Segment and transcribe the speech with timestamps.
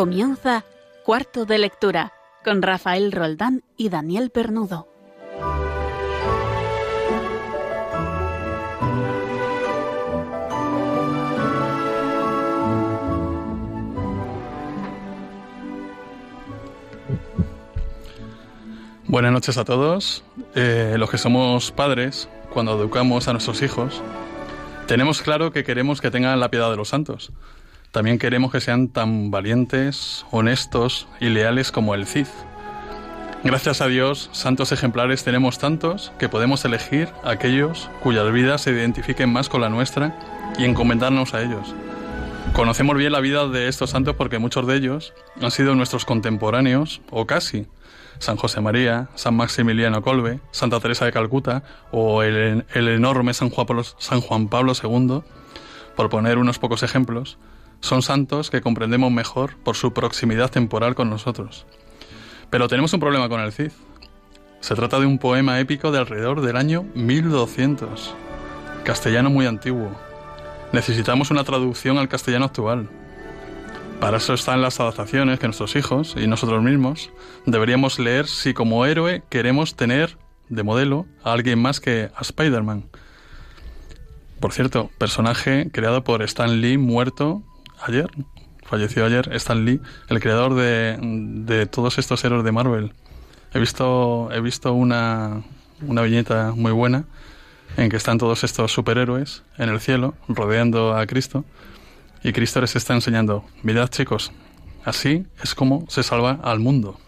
[0.00, 0.64] Comienza
[1.04, 4.88] Cuarto de Lectura con Rafael Roldán y Daniel Pernudo.
[19.06, 20.24] Buenas noches a todos.
[20.54, 24.00] Eh, los que somos padres, cuando educamos a nuestros hijos,
[24.86, 27.34] tenemos claro que queremos que tengan la piedad de los santos.
[27.90, 32.28] También queremos que sean tan valientes, honestos y leales como el Cid.
[33.42, 39.32] Gracias a Dios, santos ejemplares tenemos tantos que podemos elegir aquellos cuyas vidas se identifiquen
[39.32, 40.16] más con la nuestra
[40.56, 41.74] y encomendarnos a ellos.
[42.52, 47.00] Conocemos bien la vida de estos santos porque muchos de ellos han sido nuestros contemporáneos
[47.10, 47.66] o casi.
[48.20, 53.66] San José María, San Maximiliano Colbe, Santa Teresa de Calcuta o el, enorme San Juan,
[53.66, 55.22] Pablo, San Juan Pablo II,
[55.96, 57.38] por poner unos pocos ejemplos,
[57.80, 61.66] son santos que comprendemos mejor por su proximidad temporal con nosotros.
[62.50, 63.72] Pero tenemos un problema con el Cid.
[64.60, 68.14] Se trata de un poema épico de alrededor del año 1200,
[68.84, 69.90] castellano muy antiguo.
[70.72, 72.88] Necesitamos una traducción al castellano actual.
[74.00, 77.10] Para eso están las adaptaciones que nuestros hijos y nosotros mismos
[77.46, 80.16] deberíamos leer si como héroe queremos tener
[80.48, 82.84] de modelo a alguien más que a Spider-Man.
[84.40, 87.42] Por cierto, personaje creado por Stan Lee, muerto
[87.82, 88.10] ayer,
[88.64, 92.92] falleció ayer, Stan Lee, el creador de, de todos estos héroes de Marvel.
[93.52, 95.42] He visto, he visto una,
[95.86, 97.04] una viñeta muy buena
[97.76, 101.44] en que están todos estos superhéroes en el cielo rodeando a Cristo
[102.22, 104.32] y Cristo les está enseñando, mirad chicos,
[104.84, 106.98] así es como se salva al mundo.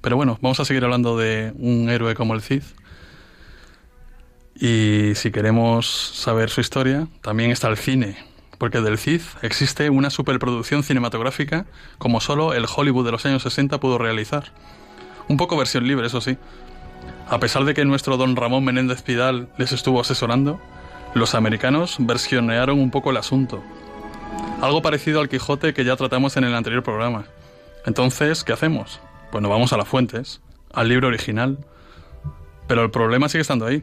[0.00, 2.62] Pero bueno, vamos a seguir hablando de un héroe como el Cid.
[4.54, 8.16] Y si queremos saber su historia, también está el cine,
[8.60, 11.66] porque del Cid existe una superproducción cinematográfica
[11.98, 14.52] como solo el Hollywood de los años 60 pudo realizar.
[15.26, 16.38] Un poco versión libre, eso sí.
[17.28, 20.60] A pesar de que nuestro don Ramón Menéndez Pidal les estuvo asesorando,
[21.14, 23.60] los americanos versionearon un poco el asunto
[24.60, 27.24] algo parecido al Quijote que ya tratamos en el anterior programa.
[27.86, 29.00] Entonces, ¿qué hacemos?
[29.32, 30.42] Pues nos vamos a las fuentes,
[30.72, 31.64] al libro original.
[32.66, 33.82] Pero el problema sigue estando ahí,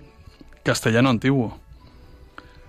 [0.64, 1.60] castellano antiguo.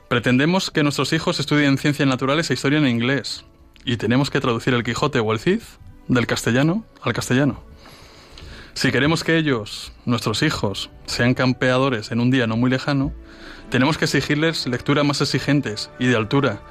[0.08, 3.44] Pretendemos que nuestros hijos estudien ciencias naturales e historia en inglés,
[3.84, 5.60] y tenemos que traducir el Quijote o el Cid
[6.08, 7.62] del castellano al castellano.
[8.72, 13.12] Si queremos que ellos, nuestros hijos, sean campeadores en un día no muy lejano,
[13.68, 16.62] tenemos que exigirles lecturas más exigentes y de altura,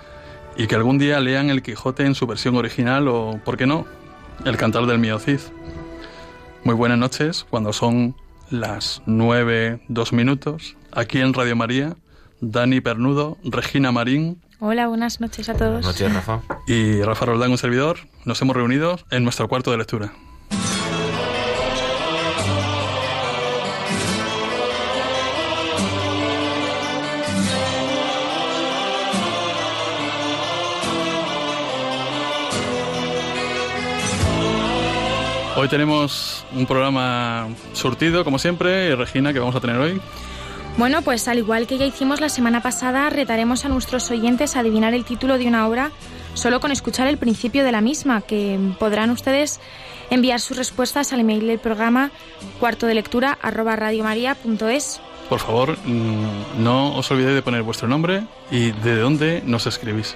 [0.57, 3.85] y que algún día lean el Quijote en su versión original o, ¿por qué no?,
[4.45, 5.41] el Cantar del Mío Cid.
[6.63, 8.15] Muy buenas noches, cuando son
[8.49, 11.95] las nueve, dos minutos, aquí en Radio María,
[12.41, 14.41] Dani Pernudo, Regina Marín.
[14.59, 15.83] Hola, buenas noches a todos.
[15.83, 16.41] Buenas noches, Rafa.
[16.67, 17.99] Y Rafa Roldán, un servidor.
[18.25, 20.13] Nos hemos reunido en nuestro cuarto de lectura.
[35.55, 38.89] Hoy tenemos un programa surtido, como siempre.
[38.89, 39.99] Y Regina, ¿qué vamos a tener hoy?
[40.77, 44.59] Bueno, pues al igual que ya hicimos la semana pasada, retaremos a nuestros oyentes a
[44.59, 45.91] adivinar el título de una obra
[46.35, 49.59] solo con escuchar el principio de la misma, que podrán ustedes
[50.11, 52.11] enviar sus respuestas al email del programa
[52.59, 55.01] cuarto de lectura arroba radiomaria.es.
[55.29, 60.15] Por favor, mm, no os olvidéis de poner vuestro nombre y de dónde nos escribís.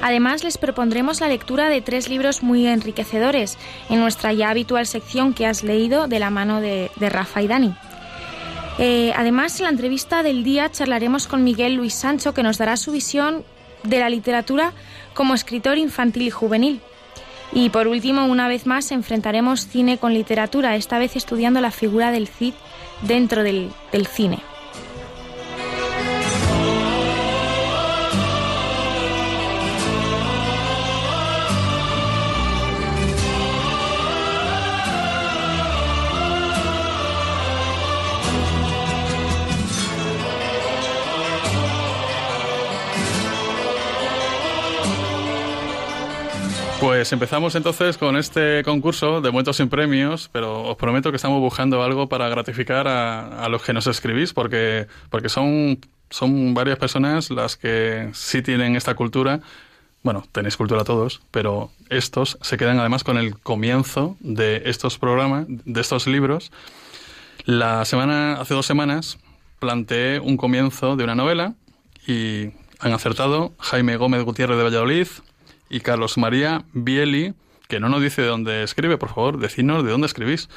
[0.00, 3.58] Además, les propondremos la lectura de tres libros muy enriquecedores
[3.88, 7.74] en nuestra ya habitual sección que has leído de la mano de, Rafa y Dani.
[8.78, 12.76] Eh, además, en la entrevista del día charlaremos con Miguel Luis Sancho, que nos dará
[12.76, 13.44] su visión
[13.84, 14.72] de la literatura
[15.14, 16.80] como escritor infantil y juvenil.
[17.52, 22.10] Y por último, una vez más, enfrentaremos cine con literatura, esta vez estudiando la figura
[22.10, 22.54] del Cid
[23.02, 23.70] dentro del
[24.10, 24.40] cine.
[46.94, 51.40] Pues empezamos entonces con este concurso de momentos sin premios, pero os prometo que estamos
[51.40, 57.30] buscando algo para gratificar a, los que nos escribís, porque, porque son, son varias personas
[57.30, 59.40] las que sí tienen esta cultura.
[60.04, 65.46] Bueno, tenéis cultura todos, pero estos se quedan además con el comienzo de estos programas,
[65.48, 66.52] de estos libros.
[67.44, 69.18] La semana, hace dos semanas,
[69.58, 71.54] planteé un comienzo de una novela
[72.06, 75.08] y han acertado Jaime Gómez Gutiérrez de Valladolid,
[75.68, 77.34] y Carlos María Bieli,
[77.68, 80.48] que no nos dice de dónde escribe, por favor, decidnos de dónde escribís.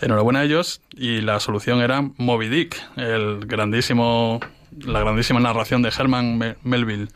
[0.00, 4.40] Enhorabuena a ellos y la solución era Moby Dick, el grandísimo,
[4.80, 7.08] la grandísima narración de Herman Melville.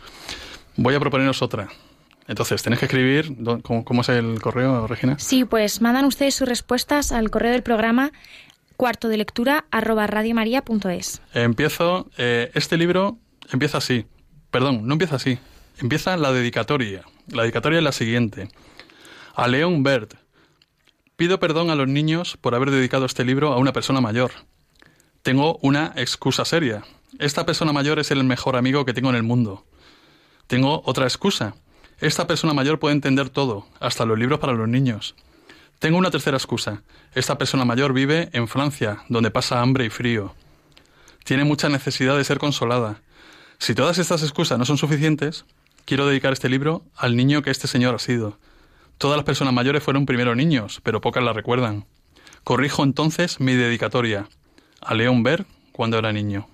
[0.77, 1.69] Voy a proponeros otra.
[2.29, 5.19] Entonces, tenéis que escribir, ¿cómo, es el correo, Regina?
[5.19, 8.13] Sí, pues mandan ustedes sus respuestas al correo del programa
[8.77, 11.23] cuarto de lectura arroba radiomaria.es.
[11.33, 13.19] Empiezo, eh, este libro
[13.51, 14.07] empieza así,
[14.51, 15.39] perdón, no empieza así,
[15.79, 17.05] empieza la dedicatoria.
[17.29, 18.49] La dedicatoria es la siguiente.
[19.35, 20.15] A León Bert,
[21.17, 24.31] pido perdón a los niños por haber dedicado este libro a una persona mayor.
[25.23, 26.85] Tengo una excusa seria.
[27.19, 29.65] Esta persona mayor es el mejor amigo que tengo en el mundo.
[30.47, 31.55] Tengo otra excusa.
[32.01, 35.15] Esta persona mayor puede entender todo, hasta los libros para los niños.
[35.79, 36.83] Tengo una tercera excusa.
[37.15, 40.35] Esta persona mayor vive en Francia, donde pasa hambre y frío.
[41.25, 43.03] Tiene mucha necesidad de ser consolada.
[43.59, 45.45] Si todas estas excusas no son suficientes,
[45.89, 48.39] quiero dedicar este libro al niño que este señor ha sido.
[48.99, 51.87] Todas las personas mayores fueron primero niños, pero pocas la recuerdan.
[52.45, 54.29] Corrijo entonces mi dedicatoria
[54.83, 56.47] a León Berg cuando era niño.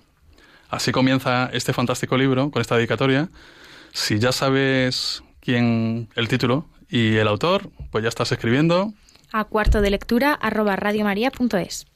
[0.69, 3.27] Así comienza este fantástico libro con esta dedicatoria.
[3.91, 8.93] Si ya sabes quién el título y el autor, pues ya estás escribiendo.
[9.33, 11.87] A cuarto de lectura arroba radiomaria.es.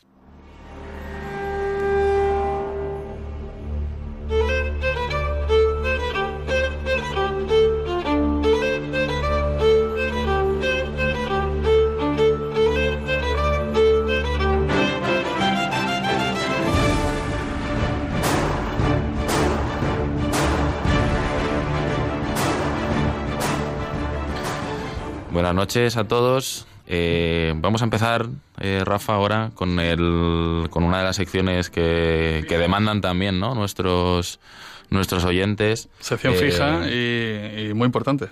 [25.40, 26.68] Buenas noches a todos.
[26.86, 28.28] Eh, vamos a empezar,
[28.60, 33.56] eh, Rafa, ahora con, el, con una de las secciones que, demandan también ¿no?
[33.56, 34.42] nuestros,
[34.90, 35.88] nuestros oyentes.
[36.02, 38.28] Sección eh, fija y, muy importante.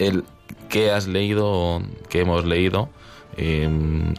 [0.00, 0.24] El
[0.68, 2.88] qué has leído, qué hemos leído.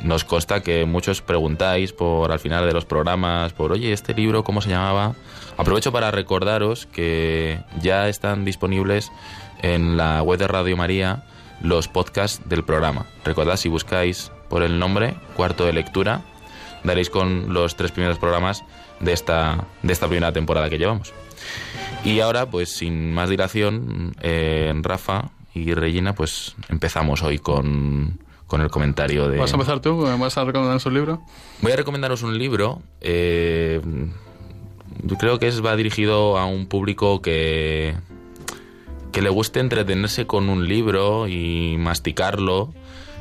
[0.02, 4.46] nos consta que muchos preguntáis por al final de los programas, por oye, este libro,
[4.46, 5.14] ¿cómo se llamaba?
[5.58, 9.12] Aprovecho para recordaros que ya están disponibles
[9.62, 11.26] en la web de Radio María
[11.62, 13.06] los podcasts del programa.
[13.26, 16.22] Recordad, si buscáis por el nombre, cuarto de lectura,
[16.84, 18.64] daréis con los tres primeros programas
[19.00, 21.14] de esta, de esta primera temporada que llevamos.
[22.04, 28.62] Y ahora, pues sin más dilación, eh, Rafa y Regina, pues empezamos hoy con, con
[28.62, 29.38] el comentario de...
[29.38, 30.02] ¿Vas a empezar tú?
[30.18, 31.22] ¿Vas a recomendarnos un libro?
[31.62, 32.82] Voy a recomendaros un libro.
[33.02, 33.82] Eh,
[35.04, 37.96] yo creo que es, va dirigido a un público que,
[39.12, 42.74] que le guste entretenerse con un libro y masticarlo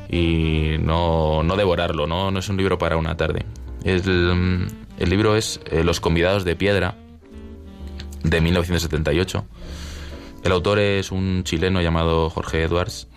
[0.09, 2.31] y no, no devorarlo, ¿no?
[2.31, 3.45] no es un libro para una tarde.
[3.83, 6.95] El, el libro es eh, Los convidados de piedra,
[8.23, 9.45] de 1978.
[10.43, 13.07] El autor es un chileno llamado Jorge Edwards.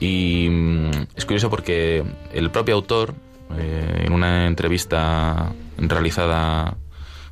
[0.00, 3.14] Y mm, es curioso porque el propio autor,
[3.56, 6.76] eh, en una entrevista realizada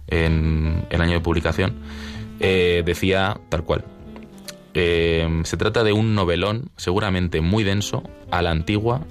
[0.08, 1.76] en el año de publicación,
[2.40, 3.84] eh, decía tal cual,
[4.74, 9.02] eh, se trata de un novelón, seguramente muy denso, a la antigua,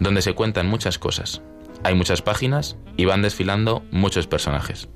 [0.00, 1.42] donde se cuentan muchas cosas.
[1.82, 4.88] Hay muchas páginas y van desfilando muchos personajes.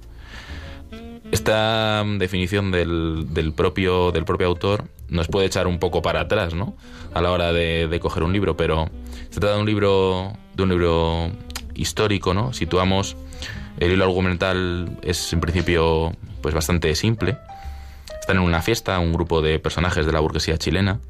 [1.31, 6.75] Esta definición del, propio, del propio autor nos puede echar un poco para atrás, ¿no?
[7.13, 8.89] A la hora de, coger un libro, pero
[9.29, 11.31] se trata de un libro, de un libro
[11.75, 12.55] histórico, ¿no?
[12.55, 13.17] Situamos
[13.79, 17.37] el hilo argumental es en principio pues bastante simple
[18.29, 21.01] están en una fiesta un grupo de personajes de la burguesía chilena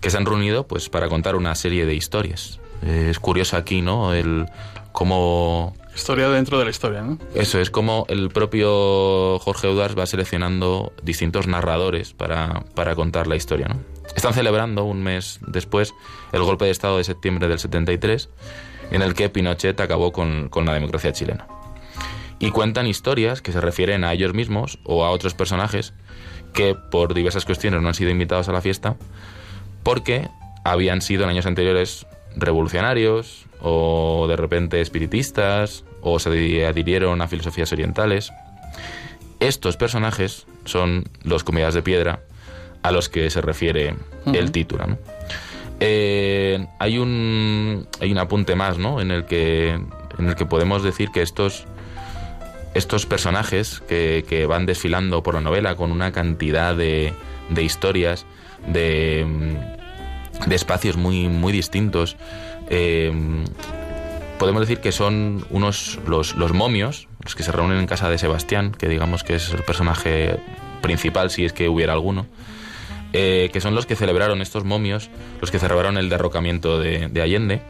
[0.00, 2.58] que se han reunido pues para contar una serie de historias.
[2.82, 4.14] es curioso aquí, ¿no?
[4.14, 4.46] El
[4.90, 7.18] cómo Historia dentro de la historia, ¿no?
[7.36, 13.36] Eso es como el propio Jorge Eudars va seleccionando distintos narradores para, para, contar la
[13.36, 13.76] historia, ¿no?
[14.16, 15.94] Están celebrando un mes después
[16.32, 18.28] el golpe de Estado de septiembre del 73,
[18.90, 21.46] en el que Pinochet acabó con, con la democracia chilena.
[22.40, 25.92] Y cuentan historias que se refieren a ellos mismos o a otros personajes
[26.52, 28.96] que por diversas cuestiones no han sido invitados a la fiesta
[29.82, 30.28] porque
[30.64, 37.72] habían sido en años anteriores revolucionarios o de repente espiritistas o se adhirieron a filosofías
[37.72, 38.32] orientales.
[39.38, 42.20] Estos personajes son los comidas de piedra
[42.82, 43.94] a los que se refiere
[44.26, 44.98] el título.
[45.80, 49.00] Eh, hay, un, hay un apunte más ¿no?
[49.00, 51.66] en, el que, en el que podemos decir que estos
[52.74, 57.12] estos personajes que, van desfilando por la novela con una cantidad de,
[57.58, 58.26] historias,
[58.66, 59.26] de,
[60.46, 62.16] de, espacios muy, muy distintos.
[62.68, 63.12] Eh,
[64.38, 68.18] podemos decir que son unos los, los, momios, los que se reúnen en casa de
[68.18, 70.38] Sebastián, que digamos que es el personaje
[70.80, 72.26] principal si es que hubiera alguno.
[73.12, 75.10] eh, que son los que celebraron estos momios,
[75.40, 77.60] los que celebraron el derrocamiento de, de Allende,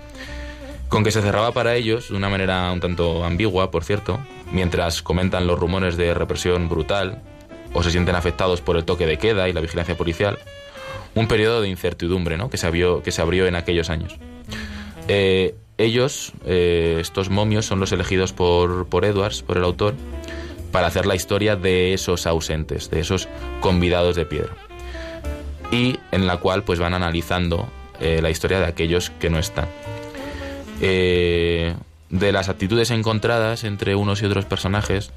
[0.91, 4.21] con que se cerraba para ellos, de una manera un tanto ambigua, por cierto,
[4.53, 7.23] mientras comentan los rumores de represión brutal
[7.73, 10.39] o se sienten afectados por el toque de queda y la vigilancia policial,
[11.15, 12.51] un periodo de incertidumbre ¿no?
[12.51, 14.17] que, se abrió, que se abrió en aquellos años.
[15.09, 19.95] Eh, ellos, eh, estos momios, son los elegidos por, por Edwards, por el autor,
[20.73, 23.29] para hacer la historia de esos ausentes, de esos
[23.61, 24.55] convidados de piedra.
[25.73, 27.69] Y en la cual pues van analizando
[28.01, 29.69] eh, la historia de aquellos que no están.
[30.81, 31.75] Eh,
[32.11, 35.11] de las actitudes encontradas entre unos y otros personajes,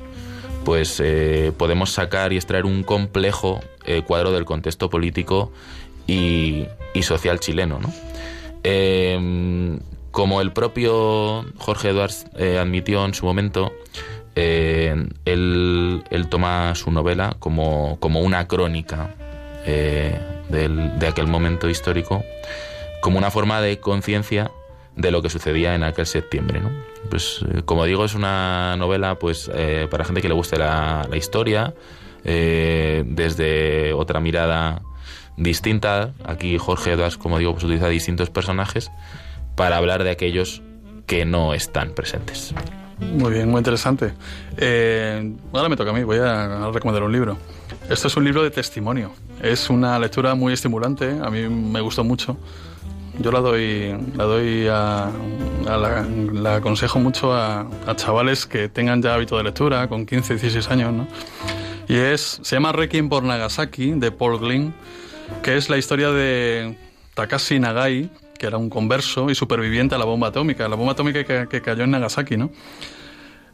[0.63, 5.51] pues eh, podemos sacar y extraer un complejo eh, cuadro del contexto político
[6.07, 6.65] y,
[7.01, 7.79] social chileno.
[7.79, 7.91] ¿no?
[8.63, 9.77] Eh,
[10.11, 13.73] como el propio Jorge Edwards eh, admitió en su momento,
[14.35, 19.15] él, él toma su novela como, como una crónica
[19.65, 22.23] del- de aquel momento histórico,
[23.01, 24.51] como una forma de conciencia
[24.95, 26.61] de lo que sucedía en aquel septiembre.
[27.09, 31.07] Pues, eh, como digo, es una novela pues, eh, para gente que le guste la,
[31.13, 31.73] historia,
[32.23, 34.81] eh, desde otra mirada
[35.37, 36.11] distinta.
[36.25, 38.91] Aquí Jorge Edwards, como digo, pues utiliza distintos personajes
[39.55, 40.61] para hablar de aquellos
[41.07, 42.53] que no están presentes.
[42.99, 44.13] Muy bien, muy interesante.
[45.51, 47.37] Ahora me toca a mí, voy a recomendar un libro.
[47.89, 49.11] Esto es un libro de testimonio.
[49.41, 52.37] Es una lectura muy estimulante, a mí me gustó mucho.
[53.19, 55.11] Yo la doy, la doy a,
[55.65, 60.71] la, aconsejo mucho a, a chavales que tengan ya hábito de lectura, con 15, 16
[60.71, 61.07] años, ¿no?
[61.87, 64.73] Y es, se llama Requiem por Nagasaki, de Paul Glynn,
[65.41, 66.77] que es la historia de
[67.13, 71.23] Takashi Nagai, que era un converso y superviviente a la bomba atómica, la bomba atómica
[71.47, 72.51] que, cayó en Nagasaki, ¿no?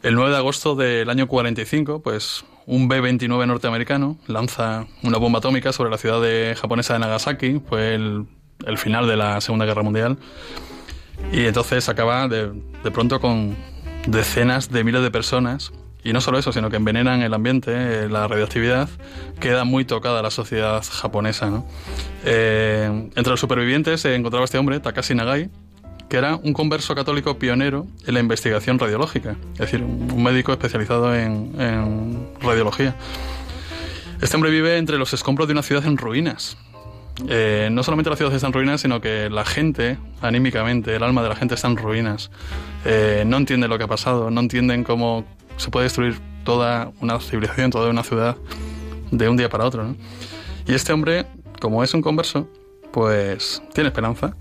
[0.02, 5.74] El 9 de agosto del año 45, pues un B-29 norteamericano lanza una bomba atómica
[5.74, 6.22] sobre la ciudad
[6.56, 8.26] japonesa de Nagasaki, fue el,
[8.66, 10.18] el final de la Segunda Guerra Mundial,
[11.32, 12.52] y entonces acaba de,
[12.84, 13.56] de pronto con
[14.08, 15.72] decenas de miles de personas,
[16.04, 18.88] y no solo eso, sino que envenenan el ambiente, eh, la radioactividad,
[19.40, 21.64] queda muy tocada la sociedad japonesa.
[22.24, 25.50] Eh, entre los supervivientes se encontraba este hombre, Takashi Nagai,
[26.08, 30.52] que era un converso católico pionero en la investigación radiológica, es decir, un un médico
[30.52, 32.94] especializado en, en radiología.
[34.22, 36.58] Este hombre vive entre los escombros de una ciudad en ruinas.
[37.28, 41.22] Eh, no solamente la ciudad está en ruinas, sino que la gente, anímicamente, el alma
[41.22, 42.32] de la gente está en ruinas.
[42.86, 45.26] Eh, no entiende lo que ha pasado, no entienden cómo
[45.58, 48.38] se puede destruir toda una civilización, toda una ciudad
[49.12, 49.96] de un día para otro.
[50.66, 51.26] Y este hombre,
[51.60, 52.48] como es un converso,
[52.92, 54.36] pues tiene esperanza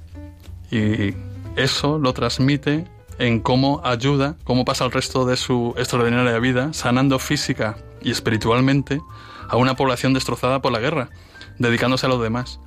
[0.71, 1.15] y
[1.57, 2.87] eso lo transmite
[3.19, 9.01] en cómo ayuda, cómo pasa el resto de su extraordinaria vida, sanando física y espiritualmente
[9.49, 11.11] a una población destrozada por la guerra,
[11.59, 12.61] dedicándose a los demás.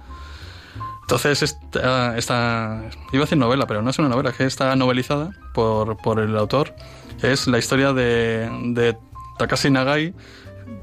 [1.11, 5.97] Entonces, esta, iba a decir novela, pero no es una novela, que está novelizada por,
[5.97, 6.73] por el autor.
[7.21, 8.95] Es la historia de, de
[9.37, 10.13] Takashi Nagai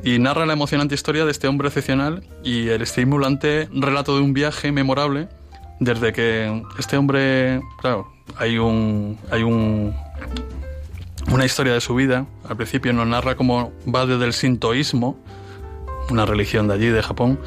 [0.04, 4.34] y narra la emocionante historia de este hombre excepcional y el estimulante relato de un
[4.34, 5.28] viaje memorable
[5.80, 9.94] desde que este hombre, claro, hay un, hay un,
[11.32, 12.26] una historia de su vida.
[12.46, 15.18] Al principio nos narra cómo va desde el sintoísmo,
[16.10, 17.38] una religión de allí, de Japón,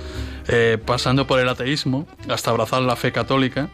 [0.47, 3.69] eh, pasando por el ateísmo hasta abrazar la fe católica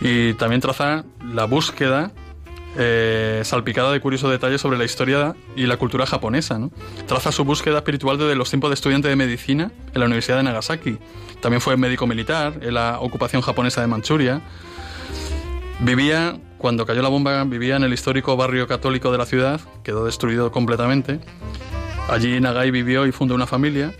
[0.00, 2.12] y también traza la búsqueda
[2.76, 6.58] eh, salpicada de curiosos detalles sobre la historia y la cultura japonesa.
[7.06, 10.42] Traza su búsqueda espiritual desde los tiempos de estudiante de medicina en la Universidad de
[10.42, 10.98] Nagasaki.
[11.40, 14.40] También fue médico militar en la ocupación japonesa de Manchuria.
[15.80, 20.04] Vivía, cuando cayó la bomba, vivía en el histórico barrio católico de la ciudad, quedó
[20.04, 21.20] destruido completamente.
[22.08, 23.92] Allí Nagai vivió y fundó una familia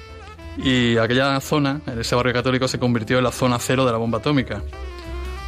[0.56, 4.18] y aquella zona, ese barrio católico, se convirtió en la zona cero de la bomba
[4.18, 4.62] atómica.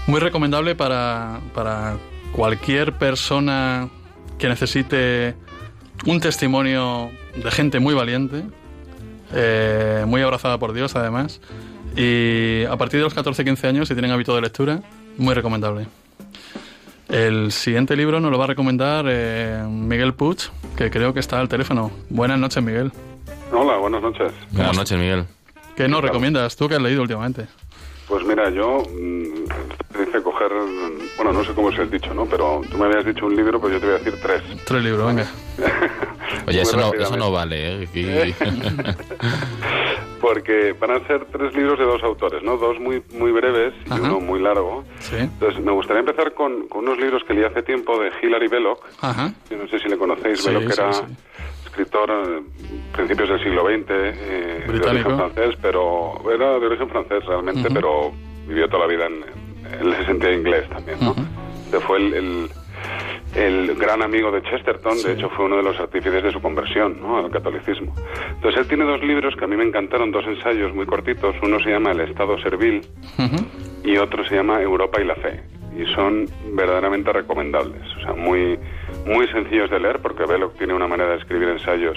[0.07, 1.97] Muy recomendable para, para
[2.33, 3.89] cualquier persona
[4.39, 5.35] que necesite
[6.05, 8.45] un testimonio de gente muy valiente,
[9.33, 11.41] eh, muy abrazada por Dios además,
[11.97, 14.83] y a partir de los 14-15 años, si tienen hábito de lectura,
[15.17, 15.87] muy recomendable.
[17.09, 20.39] El siguiente libro nos lo va a recomendar eh, Miguel Puig,
[20.77, 21.91] que creo que está al teléfono.
[22.11, 22.93] Buenas noches, Miguel.
[23.53, 24.33] Hola, buenas noches.
[24.53, 25.25] Buenas noches, Miguel.
[25.77, 27.47] ¿Qué nos recomiendas tú que has leído últimamente?
[28.09, 30.51] Pues mira, yo mm, dice coger,
[31.17, 32.25] bueno, no sé cómo es el dicho, ¿no?
[32.27, 34.43] Pero tú me habías dicho un libro, pues yo te voy a decir tres.
[34.65, 35.27] Tres libros, venga.
[36.47, 38.35] Oye, eso no, eso no vale, ¿eh?
[40.21, 42.57] Porque van a ser tres libros de dos autores, ¿no?
[42.57, 44.03] Dos muy muy breves y Ajá.
[44.03, 44.85] uno muy largo.
[45.01, 45.17] Sí.
[45.19, 48.85] Entonces, me gustaría empezar con, con unos libros que leí hace tiempo de Hilary Belloc.
[49.01, 49.33] Ajá.
[49.51, 50.41] Yo no sé si le conocéis.
[50.41, 51.03] Sí, Belloc sí, era sí.
[51.77, 52.43] Escritor eh,
[52.95, 58.13] principios del siglo XX, eh, de origen francés, pero era de origen francés realmente, pero
[58.49, 59.25] vivió toda la vida en,
[59.81, 61.15] él se sentía inglés también, ¿no?
[61.81, 62.49] Fue el, el,
[63.35, 65.09] el gran amigo de Chesterton, Sí.
[65.09, 67.19] de hecho fue uno de los artífices de su conversión ¿no?
[67.19, 67.93] al catolicismo.
[68.37, 71.35] Entonces él tiene dos libros que a mí me encantaron, dos ensayos muy cortitos.
[71.43, 72.81] Uno se llama El Estado Servil
[73.85, 75.43] y otro se llama Europa y la Fe.
[75.77, 78.59] Y son verdaderamente recomendables, o sea, muy,
[79.07, 81.97] muy sencillos de leer, porque Belloc tiene una manera de escribir ensayos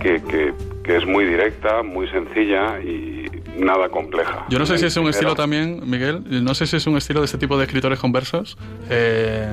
[0.00, 0.52] que, que,
[0.84, 3.26] que es muy directa, muy sencilla y
[3.58, 4.46] nada compleja.
[4.48, 7.20] Yo no sé si es un estilo también, Miguel, no sé si es un estilo
[7.20, 8.56] de este tipo de escritores conversos,
[8.88, 9.48] eh,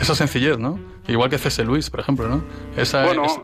[0.00, 0.78] esa sencillez, ¿no?
[1.08, 1.64] Igual que C.S.
[1.64, 2.42] Luis, por ejemplo, ¿no?
[2.76, 3.40] Esa, Bueno, es-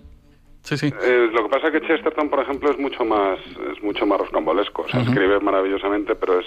[0.63, 0.93] sí, sí.
[1.03, 3.39] Eh, lo que pasa es que Chesterton, por ejemplo, es mucho más
[3.75, 4.83] es mucho más roscambolesco.
[4.83, 6.47] O sea, escribe maravillosamente, pero es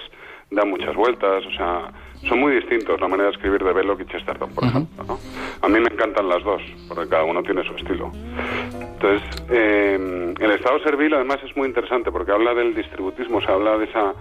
[0.52, 1.44] da muchas vueltas.
[1.46, 1.92] O sea,
[2.28, 5.04] son muy distintos la manera de escribir de Belloc y Chesterton, por ejemplo.
[5.08, 5.20] ¿no?
[5.62, 8.12] A mí me encantan las dos, porque cada uno tiene su estilo.
[8.74, 13.54] Entonces, eh, el Estado servil, además, es muy interesante porque habla del distributismo, o sea,
[13.56, 14.14] habla de esa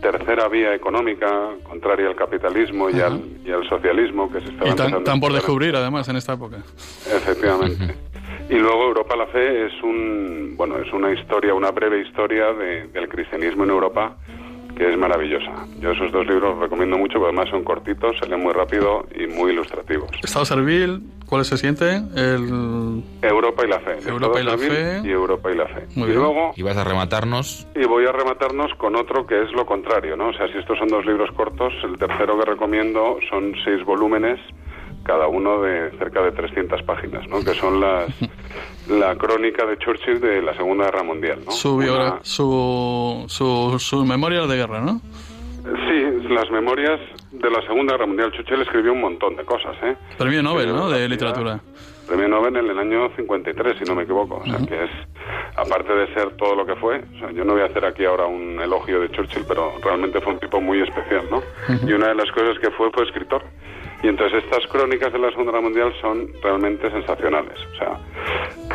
[0.00, 5.02] tercera vía económica contraria al capitalismo y, al, y al socialismo que se estaba Y
[5.04, 6.58] tan, por descubrir, además, en esta época.
[7.06, 7.94] Efectivamente.
[8.48, 12.86] Y luego Europa la Fe es un bueno es una historia, una breve historia de-
[12.88, 14.16] del cristianismo en Europa
[14.76, 15.52] que es maravillosa.
[15.80, 19.06] Yo esos dos libros los recomiendo mucho, porque además son cortitos, se leen muy rápido
[19.14, 20.10] y muy ilustrativos.
[20.22, 21.96] Estado servil, ¿cuál es el siguiente?
[22.16, 23.02] El...
[23.22, 23.96] Europa y la Fe.
[24.08, 25.00] Europa y la Fe.
[25.04, 25.86] Y Europa y la Fe.
[25.94, 26.18] Muy y bien.
[26.18, 30.16] luego Y vas a rematarnos y voy a rematarnos con otro que es lo contrario,
[30.16, 30.28] ¿no?
[30.28, 34.40] O sea, si estos son dos libros cortos, el tercero que recomiendo son seis volúmenes,
[35.04, 37.40] cada uno de cerca de 300 páginas, ¿no?
[37.44, 38.08] Que son las
[38.88, 41.52] la crónica de Churchill de la Segunda Guerra Mundial, ¿no?
[41.52, 45.00] Su, Una- su, su, sus memorias de guerra, ¿no?
[45.62, 46.98] Sí, las memorias
[47.30, 48.32] de la Segunda Guerra Mundial.
[48.32, 49.96] Churchill escribió un montón de cosas, ¿eh?
[50.18, 50.88] Premio Nobel, ¿no?
[50.88, 51.60] De literatura.
[52.08, 54.36] Premio Nobel en el año 53, si no me equivoco.
[54.36, 54.90] O sea, que es,
[55.56, 58.04] aparte de ser todo lo que fue, o sea, yo no voy a hacer aquí
[58.04, 61.40] ahora un elogio de Churchill, pero realmente fue un tipo muy especial, ¿no?
[61.86, 63.44] Y una de las cosas que fue fue escritor.
[64.02, 67.58] Y entonces estas crónicas de la Segunda Guerra Mundial son realmente sensacionales.
[67.72, 67.98] O sea,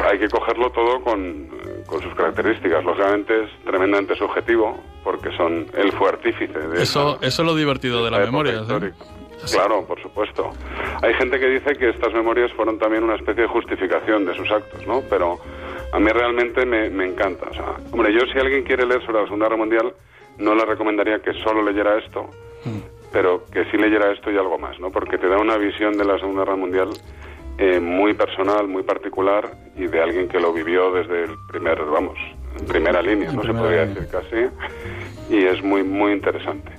[0.09, 1.47] hay que cogerlo todo con,
[1.87, 2.83] con sus características.
[2.83, 7.55] Lógicamente es tremendamente subjetivo, porque son él fue artífice de Eso, esa- eso es lo
[7.55, 8.55] divertido de época memorias.
[8.69, 8.93] ¿eh?
[9.51, 10.51] Claro, por supuesto.
[11.01, 14.49] Hay gente que dice que estas memorias fueron también una especie de justificación de sus
[14.51, 15.01] actos, ¿no?
[15.09, 15.37] Pero
[15.91, 17.47] a mí realmente me, me encanta.
[17.49, 19.93] O sea, hombre, yo si alguien quiere leer sobre la Segunda Guerra Mundial,
[20.37, 22.29] no le recomendaría que solo leyera esto,
[23.15, 24.91] pero que sí leyera esto y algo más, ¿no?
[24.91, 26.89] Porque te da una visión de la Segunda Guerra Mundial
[27.57, 32.17] eh, muy personal, muy particular y de alguien que lo vivió desde el primer, vamos,
[32.59, 34.01] en primera línea, En no se primera podría línea.
[34.01, 36.69] decir casi, y es muy, muy interesante.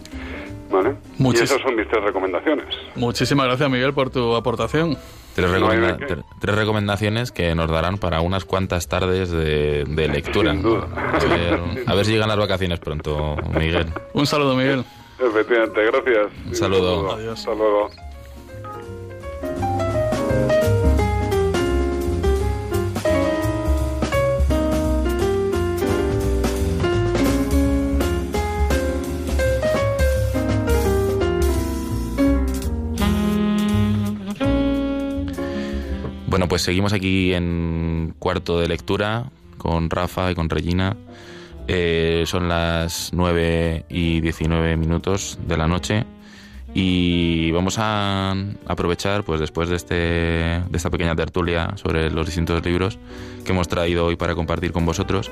[0.70, 0.90] ¿Vale?
[1.18, 2.66] Muchis- Y esas son mis tres recomendaciones.
[2.96, 4.98] Muchísimas gracias, Miguel, por tu aportación.
[5.34, 6.14] tres, recomenda- de qué.
[6.16, 10.50] tre- tres recomendaciones que nos darán para unas cuantas tardes de, de lectura.
[10.52, 10.86] Sin duda.
[10.94, 13.86] A ver, a ver si llegan las vacaciones pronto, Miguel.
[14.12, 14.84] Un saludo, Miguel.
[15.18, 16.32] Efectivamente, gracias.
[16.46, 17.12] Un saludo.
[17.12, 17.38] Adiós.
[17.38, 17.90] Hasta luego.
[36.28, 40.94] Bueno, pues seguimos aquí en cuarto de lectura con Rafa y con Regina.
[41.68, 46.04] Eh, son las 9 y 19 minutos de la noche
[46.74, 48.34] y vamos a
[48.66, 52.98] aprovechar, pues después de, este, de esta pequeña tertulia sobre los distintos libros
[53.44, 55.30] que hemos traído hoy para compartir con vosotros,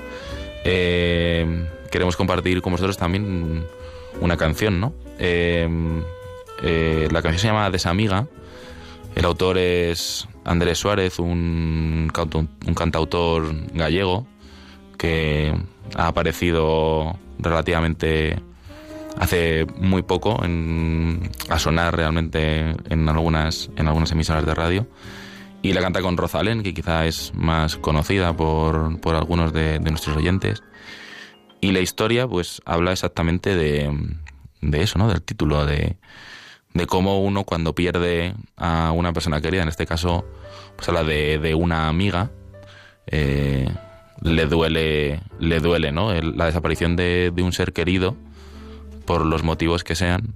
[0.65, 3.65] eh, queremos compartir con vosotros también
[4.21, 4.93] una canción, ¿no?
[5.19, 5.69] Eh,
[7.11, 8.27] la canción se llama Desamiga.
[9.15, 12.11] El autor es Andrés Suárez, un
[12.75, 14.27] cantautor gallego
[14.97, 15.55] que
[15.97, 18.41] ha aparecido relativamente
[19.19, 24.87] hace muy poco en- a sonar realmente en algunas, en algunas emisoras de radio.
[25.63, 30.17] Y la canta con Rosalén, que quizá es más conocida por, por algunos de, nuestros
[30.17, 30.63] oyentes.
[31.61, 33.91] Y la historia, pues, habla exactamente de,
[34.61, 35.09] de eso, ¿no?
[35.09, 35.97] Del título, de,
[36.75, 40.27] de cómo uno cuando pierde a una persona querida, en este caso,
[40.77, 42.31] pues habla de, de una amiga,
[43.07, 43.67] eh,
[44.25, 46.13] le duele, le duele, ¿no?
[46.13, 48.17] La desaparición de, de un ser querido,
[49.05, 50.35] por los motivos que sean,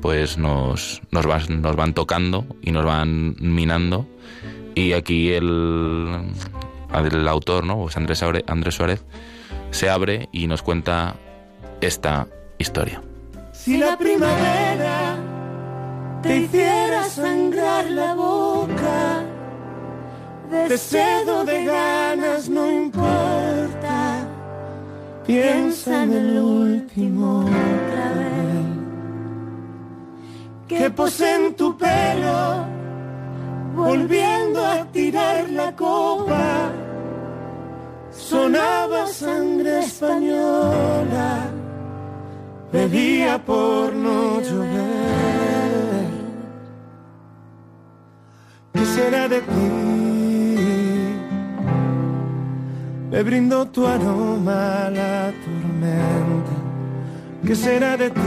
[0.00, 4.06] pues nos, nos, van, tocando y nos van minando.
[4.74, 6.30] Y aquí el,
[6.94, 7.76] el autor, ¿no?
[7.82, 9.04] Pues Andrés, Aure- Andrés Suárez
[9.70, 11.16] se abre y nos cuenta
[11.80, 12.26] esta
[12.58, 13.02] historia.
[13.52, 15.16] Si la primavera
[16.22, 18.53] te hiciera sangrar la boca,
[20.50, 24.26] de sed o de ganas no importa,
[25.26, 28.34] piensa en el último clavel
[30.68, 32.66] que posee en tu pelo,
[33.74, 36.70] volviendo a tirar la copa,
[38.10, 41.46] sonaba sangre española,
[42.72, 45.04] bebía por no llover.
[48.72, 49.93] ¿Qué será de ti?
[53.14, 56.56] Me brindó tu aroma a la tormenta.
[57.46, 58.20] ¿Qué será de ti?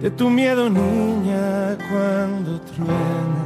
[0.00, 3.42] De tu miedo, niña, cuando truena.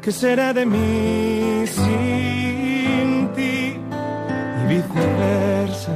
[0.00, 3.76] ¿Qué será de mí sin ti?
[4.58, 5.94] Y viceversa.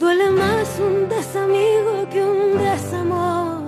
[0.00, 3.60] Duele más un desamigo que un desamor.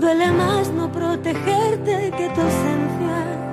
[0.00, 3.43] Duele más no protegerte que tu ausencia.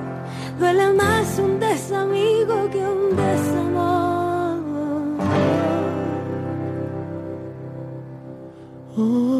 [0.61, 4.59] Duele más un desamigo que un desamor.
[8.95, 9.30] Oh,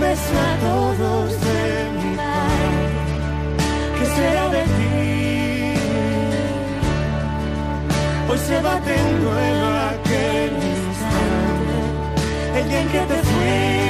[0.00, 1.62] beso a todos de
[1.96, 3.04] mi parte.
[3.96, 4.94] ¿Qué será de ti?
[8.28, 11.76] Hoy se bate en duelo aquel instante,
[12.58, 13.89] el día en que te fuiste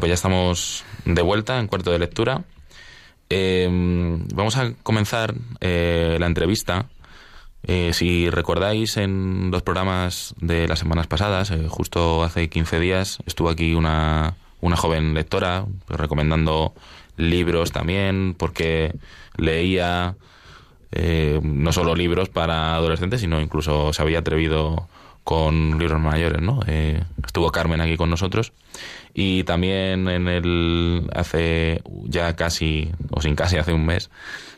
[0.00, 2.44] Pues ya estamos de vuelta en cuarto de lectura.
[3.28, 3.68] Eh,
[4.34, 6.86] vamos a comenzar eh, la entrevista.
[7.64, 13.18] Eh, si recordáis en los programas de las semanas pasadas, eh, justo hace 15 días,
[13.26, 16.72] estuvo aquí una, una joven lectora pues, recomendando
[17.18, 18.94] libros también, porque
[19.36, 20.16] leía
[20.92, 24.88] eh, no solo libros para adolescentes, sino incluso se había atrevido
[25.24, 26.60] con libros mayores, ¿no?
[26.66, 28.54] Eh, estuvo Carmen aquí con nosotros
[29.14, 34.10] y también en el hace ya casi o sin casi hace un mes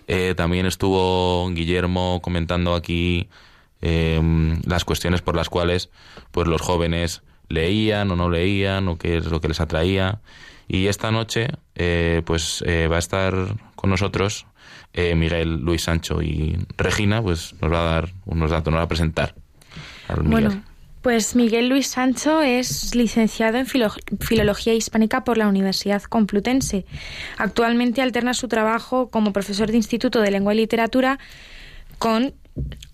[0.08, 3.28] eh, también estuvo Guillermo comentando aquí
[3.80, 4.20] eh,
[4.64, 5.90] las cuestiones por las cuales
[6.30, 10.20] pues los jóvenes leían o no leían o qué es lo que les atraía
[10.68, 13.34] y esta noche eh, pues eh, va a estar
[13.74, 14.46] con nosotros
[14.94, 18.84] eh, Miguel Luis Sancho y Regina pues nos va a dar unos datos, nos va
[18.84, 19.34] a presentar
[20.08, 20.30] al Miguel.
[20.30, 20.62] Bueno,
[21.02, 26.86] Pues Miguel Luis Sancho es licenciado en filo- Filología Hispánica por la Universidad Complutense.
[27.38, 31.18] Actualmente alterna su trabajo como profesor de Instituto de Lengua y Literatura
[31.98, 32.34] con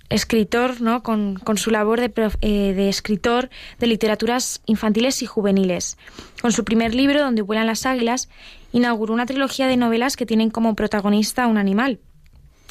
[0.09, 1.03] escritor, ¿no?
[1.03, 5.99] con, su labor de, eh, de escritor de literaturas infantiles y juveniles.
[6.40, 8.31] Con su primer libro, Donde vuelan las águilas,
[8.73, 11.99] inauguró una trilogía de novelas que tienen como protagonista un animal.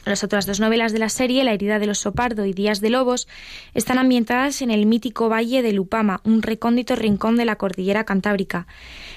[0.08, 2.89] Las otras dos novelas de la serie, La herida del oso pardo y Días de
[2.89, 3.28] lobos,
[3.74, 8.67] están ambientadas en el mítico valle de Lupama, un recóndito rincón de la cordillera cantábrica.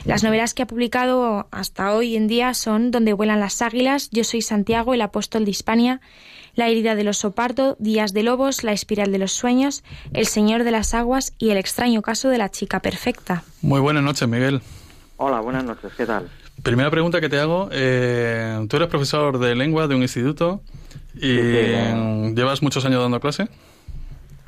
[0.05, 4.25] Las novelas que ha publicado hasta hoy en día son Donde vuelan las águilas, Yo
[4.25, 6.01] soy Santiago, el apóstol de Hispania,
[6.57, 10.65] La herida del oso pardo, Días de lobos, La espiral de los sueños, El señor
[10.65, 13.45] de las aguas y El extraño caso de la chica perfecta.
[13.63, 14.61] Muy buenas noches, Miguel.
[15.19, 16.29] Hola, buenas noches, ¿qué tal?
[16.65, 17.69] Primera pregunta que te hago.
[17.73, 20.63] eh, tú eres profesor de lengua de un instituto
[21.15, 23.49] y Sí, eh, llevas muchos años dando clase.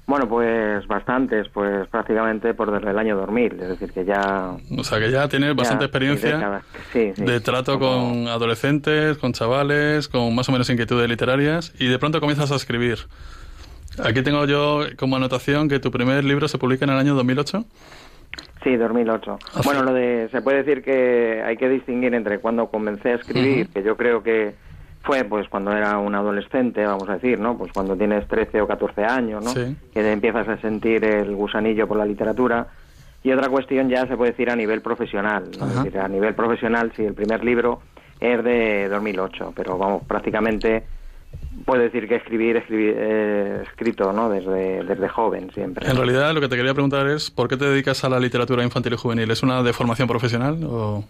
[0.05, 4.51] Bueno, pues bastantes, pues prácticamente por desde el año 2000, es decir, que ya...
[4.77, 6.65] O sea que ya tienes bastante experiencia décadas.
[6.93, 11.87] Sí, sí, de trato con adolescentes, con chavales, con más o menos inquietudes literarias y
[11.87, 12.99] de pronto comienzas a escribir.
[14.03, 17.65] Aquí tengo yo como anotación que tu primer libro se publica en el año 2008.
[18.65, 19.39] Sí, 2008.
[19.55, 20.29] Hace- Bueno, lo de...
[20.33, 24.23] Se puede decir que hay que distinguir entre cuando comencé a escribir, que yo creo
[24.23, 24.55] que
[25.03, 27.57] fue pues cuando era un adolescente, vamos a decir, ¿no?
[27.57, 29.51] Pues cuando tienes 13 o 14 años, ¿no?
[29.51, 29.77] Sí.
[29.93, 32.69] Que te empiezas a sentir el gusanillo por la literatura.
[33.25, 35.67] Y otra cuestión ya se puede decir a nivel profesional, ¿no?
[35.67, 35.85] Es Ajá.
[35.85, 37.81] decir, a nivel profesional, sí, el primer libro
[38.21, 40.85] es de 2008, pero vamos, prácticamente
[41.65, 44.29] puedo decir que escribir, escribir eh, escrito, ¿no?
[44.29, 45.89] Desde, desde joven siempre.
[45.89, 48.63] En realidad lo que te quería preguntar es ¿por qué te dedicas a la literatura
[48.63, 49.31] infantil y juvenil?
[49.31, 51.05] ¿Es una deformación profesional o...?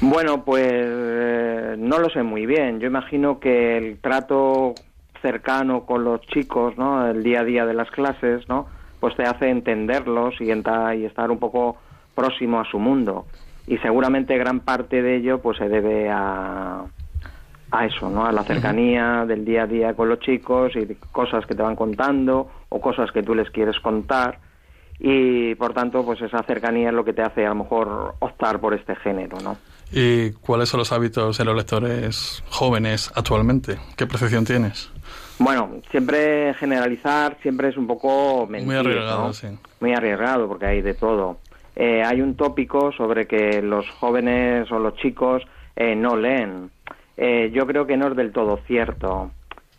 [0.00, 2.78] Bueno, pues eh, no lo sé muy bien.
[2.80, 4.76] Yo imagino que el trato
[5.20, 7.08] cercano con los chicos, ¿no?
[7.08, 8.68] El día a día de las clases, ¿no?
[9.00, 11.78] Pues te hace entenderlos y, enta- y estar un poco
[12.14, 13.26] próximo a su mundo.
[13.66, 16.84] Y seguramente gran parte de ello, pues se debe a,
[17.72, 18.24] a eso, ¿no?
[18.24, 21.76] A la cercanía del día a día con los chicos y cosas que te van
[21.76, 24.38] contando o cosas que tú les quieres contar
[25.00, 28.58] y por tanto pues esa cercanía es lo que te hace a lo mejor optar
[28.60, 29.56] por este género, ¿no?
[29.90, 33.78] ¿Y cuáles son los hábitos de los lectores jóvenes actualmente?
[33.96, 34.90] ¿Qué percepción tienes?
[35.38, 39.32] Bueno, siempre generalizar siempre es un poco mentir, Muy arriesgado, ¿no?
[39.32, 39.46] sí.
[39.80, 41.38] Muy arriesgado porque hay de todo.
[41.76, 45.42] Eh, hay un tópico sobre que los jóvenes o los chicos
[45.76, 46.70] eh, no leen.
[47.16, 49.30] Eh, yo creo que no es del todo cierto.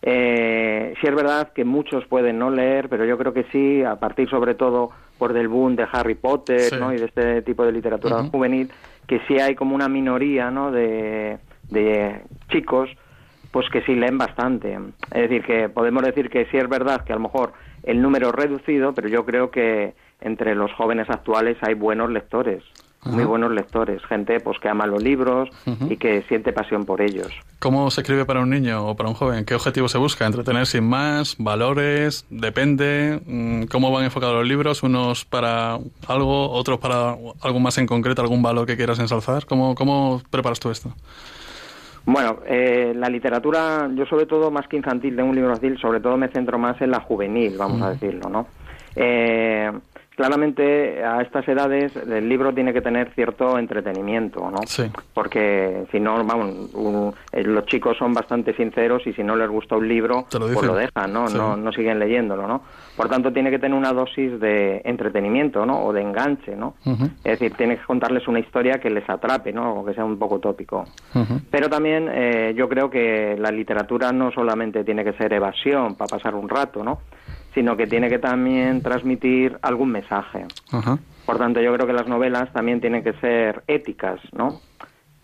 [0.02, 3.98] Eh, sí es verdad que muchos pueden no leer, pero yo creo que sí, a
[3.98, 6.76] partir sobre todo por del boom de Harry Potter Sí.
[6.80, 6.94] ¿no?
[6.94, 8.72] y de este tipo de literatura juvenil,
[9.10, 10.72] que sí hay como una minoría ¿no?
[10.72, 11.40] de,
[11.72, 12.92] de chicos
[13.52, 14.78] pues que sí leen bastante.
[15.12, 18.30] Es decir, que podemos decir que sí es verdad que a lo mejor el número
[18.30, 22.64] es reducido, pero yo creo que entre los jóvenes actuales hay buenos lectores,
[23.06, 25.50] muy buenos lectores, gente pues que ama los libros
[25.90, 27.28] y que siente pasión por ellos.
[27.60, 29.46] ¿Cómo se escribe para un niño o para un joven?
[29.46, 30.26] ¿Qué objetivo se busca?
[30.26, 31.36] ¿Entretener sin más?
[31.38, 32.26] ¿Valores?
[32.30, 33.22] ¿Depende?
[33.26, 34.84] Mm, ¿Cómo van enfocados los libros?
[34.84, 39.46] ¿Unos para algo, otros para algo más en concreto, algún valor que quieras ensalzar?
[39.46, 40.94] ¿Cómo, cómo preparas tú esto?
[42.06, 46.00] Bueno, eh, la literatura, yo sobre todo más que infantil, de un libro infantil, sobre
[46.00, 48.48] todo me centro más en la juvenil, vamos a decirlo, ¿no?
[48.96, 49.72] Eh,
[50.20, 54.58] claramente a estas edades el libro tiene que tener cierto entretenimiento, ¿no?
[54.66, 54.84] Sí.
[55.14, 59.48] Porque si no, vamos, un- eh, los chicos son bastante sinceros y si no les
[59.50, 61.30] gusta un libro, lo pues lo dejan, ¿no?
[61.30, 61.38] Sí.
[61.38, 62.64] No, no siguen leyéndolo, ¿no?
[62.98, 65.86] Por tanto, tiene que tener una dosis de entretenimiento, ¿no?
[65.86, 66.74] O de enganche, ¿no?
[67.24, 69.72] Es decir, tiene que contarles una historia que les atrape, ¿no?
[69.76, 70.84] O que sea un poco tópico.
[71.50, 76.10] Pero también eh, yo creo que la literatura no solamente tiene que ser evasión para
[76.10, 77.00] pasar un rato, ¿no?
[77.54, 80.46] Sino que tiene que también transmitir algún mensaje.
[80.72, 81.00] Ajá.
[81.26, 84.62] Por tanto, yo creo que las novelas también tienen que ser éticas, ¿no?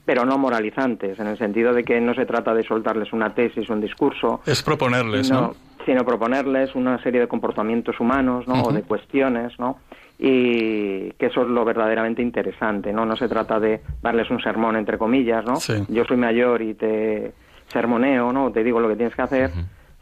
[0.06, 3.70] Pero no moralizantes, en el sentido de que no se trata de soltarles una tesis,
[3.70, 5.56] un discurso, Es proponerles, sino, ¿no?
[5.84, 8.64] sino proponerles una serie de comportamientos humanos, ¿no?
[8.64, 9.80] O de cuestiones, ¿no?
[10.20, 13.06] Y que eso es lo verdaderamente interesante, ¿no?
[13.06, 15.56] No se trata de darles un sermón, entre comillas, ¿no?
[15.56, 15.74] Sí.
[15.90, 17.34] Yo soy mayor y te
[17.68, 18.52] sermoneo, ¿no?
[18.52, 19.52] Te digo lo que tienes que hacer,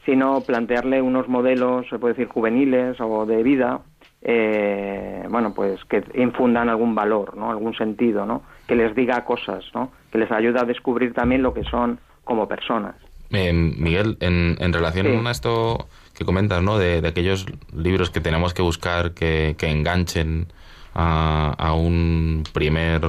[0.06, 3.80] sino plantearle unos modelos, se puede decir, juveniles o de vida,
[4.22, 7.50] eh, bueno, pues que infundan algún valor, ¿no?
[7.50, 8.42] Algún sentido, ¿no?
[8.68, 9.92] Que les diga cosas, ¿no?
[10.12, 12.96] Que les ayude a descubrir también lo que son como personas.
[13.32, 15.28] Eh, Miguel, en, en relación Sí.
[15.28, 15.88] a esto
[16.18, 16.78] que comentas, ¿no?
[16.78, 20.48] De, de aquellos libros que tenemos que buscar que, que enganchen
[20.94, 23.02] a, a un primer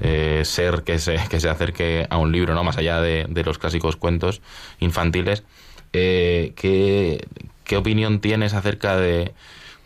[0.00, 2.62] eh, ser que se, que se acerque a un libro, ¿no?
[2.64, 4.42] Más allá de, de los clásicos cuentos
[4.78, 5.44] infantiles.
[5.92, 7.26] Eh, ¿qué,
[7.64, 9.32] qué opinión tienes acerca de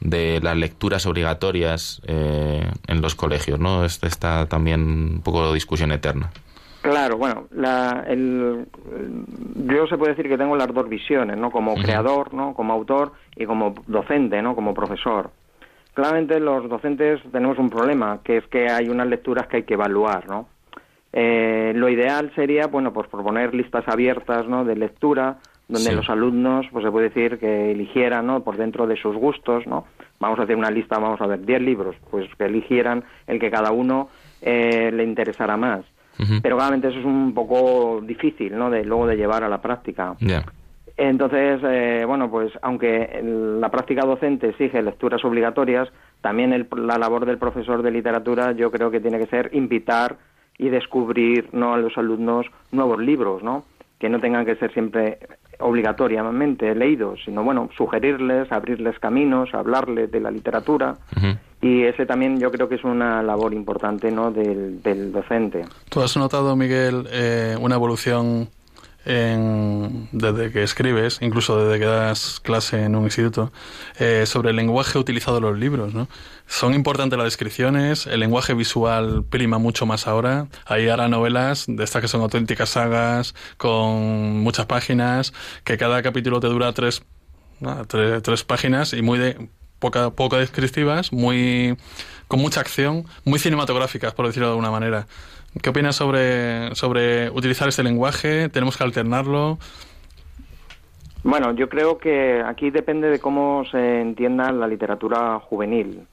[0.04, 3.84] de las lecturas obligatorias eh, en los colegios, ¿no?
[3.84, 6.30] Esta está también un poco discusión eterna.
[6.82, 8.66] Claro, bueno, la, el,
[9.66, 11.50] yo se puede decir que tengo las dos visiones, ¿no?
[11.50, 12.52] Como creador, ¿no?
[12.52, 14.54] Como autor y como docente, ¿no?
[14.54, 15.30] Como profesor.
[15.94, 19.74] Claramente los docentes tenemos un problema, que es que hay unas lecturas que hay que
[19.74, 20.48] evaluar, ¿no?
[21.14, 24.66] Eh, lo ideal sería, bueno, pues proponer listas abiertas, ¿no?
[24.66, 25.38] De lectura,
[25.68, 25.94] donde Sí.
[25.96, 28.44] los alumnos, pues se puede decir que eligieran, ¿no?
[28.44, 29.86] Por dentro de sus gustos, ¿no?
[30.20, 33.50] Vamos a hacer una lista, vamos a ver, 10 libros, pues que eligieran el que
[33.50, 34.08] cada uno
[34.42, 35.80] eh, le interesara más.
[36.42, 38.70] Pero claramente eso es un poco difícil, ¿no?
[38.70, 40.14] De luego de llevar a la práctica.
[40.96, 43.20] Entonces, eh, bueno, pues aunque
[43.60, 45.88] la práctica docente exige lecturas obligatorias,
[46.20, 50.16] también el- la labor del profesor de literatura yo creo que tiene que ser invitar
[50.56, 51.74] y descubrir ¿no?
[51.74, 53.64] a los alumnos nuevos libros, ¿no?
[54.04, 55.18] Que no tengan que ser siempre
[55.60, 60.98] obligatoriamente leídos, sino, bueno, sugerirles, abrirles caminos, hablarles de la literatura.
[61.62, 64.30] Y ese también yo creo que es una labor importante, ¿no?
[64.30, 65.62] Del, del docente.
[65.88, 68.50] ¿Tú has notado, Miguel, eh, una evolución
[69.04, 73.52] en- desde que escribes, incluso desde que das clase en un instituto,
[73.98, 75.94] eh, sobre el lenguaje utilizado en los libros?
[75.94, 76.08] ¿no?
[76.46, 80.46] Son importantes las descripciones, el lenguaje visual prima mucho más ahora.
[80.66, 85.32] Hay ahora novelas de estas que son auténticas sagas, con muchas páginas,
[85.64, 87.02] que cada capítulo te dura tres,
[87.60, 91.76] nada, tres, tres páginas y muy de poca, poco descriptivas, muy
[92.28, 95.06] con mucha acción, muy cinematográficas, por decirlo de alguna manera.
[95.62, 98.48] ¿Qué opinas sobre, sobre utilizar este lenguaje?
[98.48, 99.58] ¿Tenemos que alternarlo?
[101.22, 106.06] Bueno, yo creo que aquí depende de cómo se entienda la literatura juvenil.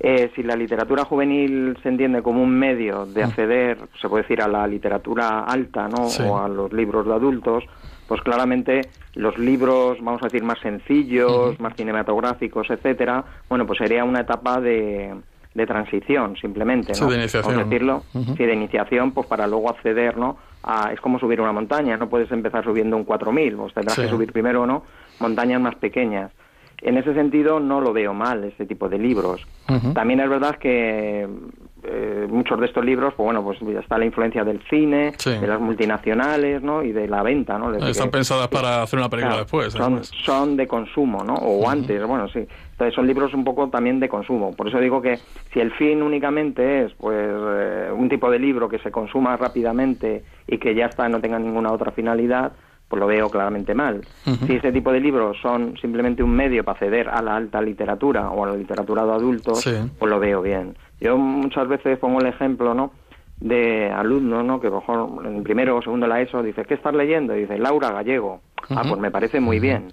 [0.00, 4.42] Eh, si la literatura juvenil se entiende como un medio de acceder, se puede decir,
[4.42, 6.08] a la literatura alta, ¿no?
[6.08, 6.24] Sí.
[6.26, 7.64] O a los libros de adultos,
[8.08, 8.80] pues claramente
[9.14, 14.60] los libros, vamos a decir, más sencillos, más cinematográficos, etcétera, bueno, pues sería una etapa
[14.60, 15.14] de,
[15.54, 17.10] de transición, simplemente, Sí, ¿no?
[17.10, 17.54] de iniciación.
[17.54, 18.36] Vamos a decirlo, Ujú.
[18.36, 20.36] sí, de iniciación, pues para luego acceder, ¿no?
[20.62, 24.02] A, es como subir una montaña, no puedes empezar subiendo un 4000, pues tendrás Sí.
[24.02, 24.84] que subir primero, ¿no?
[25.20, 26.30] Montañas más pequeñas.
[26.80, 29.46] En ese sentido no lo veo mal, ese tipo de libros.
[29.94, 31.28] También es verdad que
[31.84, 35.30] eh, muchos de estos libros, pues bueno, pues está la influencia del cine, Sí.
[35.30, 36.82] de las multinacionales, ¿no?
[36.82, 37.72] Y de la venta, ¿no?
[37.72, 39.72] Desde Están que- pensadas para hacer una película Claro, después.
[39.72, 41.34] Son, son de consumo, ¿no?
[41.34, 42.46] O antes, bueno, sí.
[42.72, 44.52] Entonces son libros un poco también de consumo.
[44.54, 45.18] Por eso digo que
[45.52, 50.24] si el fin únicamente es, pues, eh, un tipo de libro que se consuma rápidamente
[50.46, 52.52] y que ya está, no tenga ninguna otra finalidad,
[52.92, 54.02] pues lo veo claramente mal.
[54.46, 58.28] Si ese tipo de libros son simplemente un medio para acceder a la alta literatura
[58.30, 59.70] o a la literatura de adultos, Sí.
[59.98, 60.76] pues lo veo bien.
[61.00, 62.92] Yo muchas veces pongo el ejemplo, ¿no?
[63.40, 64.60] de alumnos, ¿no?
[64.60, 67.34] Que mejor en primero o segundo la ESO dice, ¿qué estás leyendo?
[67.36, 68.40] Y dice, Laura Gallego.
[68.70, 69.88] Ah, pues me parece muy bien.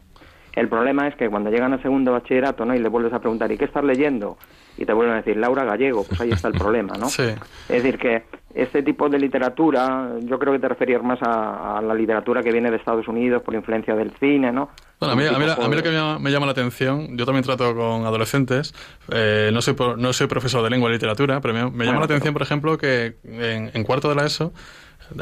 [0.60, 2.76] El problema es que cuando llegan a segundo bachillerato, ¿no?
[2.76, 4.38] Y le vuelves a preguntar, ¿y qué estás leyendo?
[4.78, 7.08] Y te vuelven a decir, Laura Gallego, pues ahí está el problema, ¿no?
[7.10, 7.24] Sí.
[7.24, 11.82] Es decir, que este tipo de literatura, yo creo que te referías más a, a
[11.82, 14.70] la literatura que viene de Estados Unidos por influencia del cine, ¿no?
[15.00, 17.16] Bueno, a mí, a mí- a mí lo que me llama, me llama la atención,
[17.18, 18.74] yo también trato con adolescentes,
[19.12, 22.00] eh, no, soy, no soy profesor de lengua y literatura, pero me, me llama Bueno,
[22.00, 24.52] la atención, pero- por ejemplo, que en, en cuarto de la ESO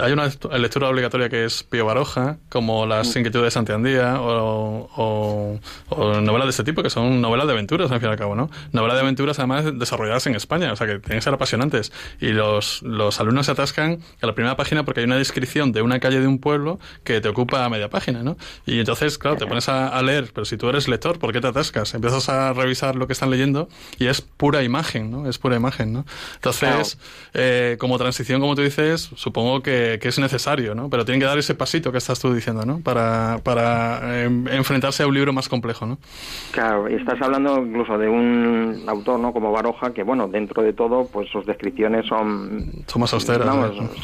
[0.01, 3.19] hay una lectura obligatoria que es Pío Baroja, como Las Mm.
[3.19, 7.91] inquietudes de Santiandía, o, o, o novelas de este tipo, que son novelas de aventuras,
[7.91, 8.49] al fin y al cabo, ¿no?
[8.71, 11.91] Novelas de aventuras, además, desarrolladas en España, o sea, que tienen que ser apasionantes.
[12.19, 15.81] Y los, los alumnos se atascan a la primera página porque hay una descripción de
[15.81, 18.37] una calle de un pueblo que te ocupa media página, ¿no?
[18.65, 21.41] Y entonces, claro, te pones a, a leer, pero si tú eres lector, ¿por qué
[21.41, 21.93] te atascas?
[21.93, 23.69] Empiezas a revisar lo que están leyendo
[23.99, 25.29] y es pura imagen, ¿no?
[25.29, 26.05] Es pura imagen, ¿no?
[26.35, 26.97] Entonces,
[27.33, 30.89] eh, como transición, como tú dices, supongo que, que es necesario, ¿no?
[30.89, 32.79] Pero tienen que dar ese pasito que estás tú diciendo, ¿no?
[32.79, 35.97] Para, para eh, enfrentarse a un libro más complejo, ¿no?
[36.51, 39.33] Claro, y estás hablando incluso de un autor, ¿no?
[39.33, 42.71] Como Baroja, que bueno, dentro de todo, pues sus descripciones son...
[42.87, 43.47] Son más austeras.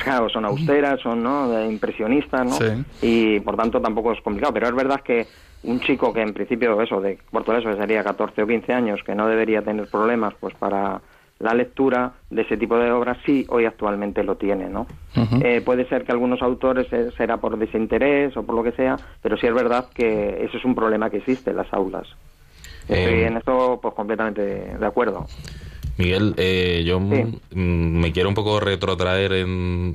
[0.03, 1.63] claro, son austeras, son, ¿no?
[1.69, 2.53] Impresionistas, ¿no?
[2.53, 2.85] Sí.
[3.01, 5.27] Y por tanto tampoco es complicado, pero es verdad que
[5.63, 8.73] un chico que en principio, eso, de cuarto de eso, que sería 14 o 15
[8.73, 11.01] años, que no debería tener problemas, pues para
[11.43, 14.87] la lectura de ese tipo de obras sí hoy actualmente lo tiene, ¿no?
[15.43, 18.99] Eh, puede ser que algunos autores eh, será por desinterés o por lo que sea,
[19.21, 22.07] pero sí es verdad que eso es un problema que existe en las aulas.
[22.87, 25.25] Estoy Eh, en esto pues completamente de, acuerdo.
[25.97, 27.23] Miguel, eh, yo Sí.
[27.55, 29.49] mm, me quiero un poco retrotraer en,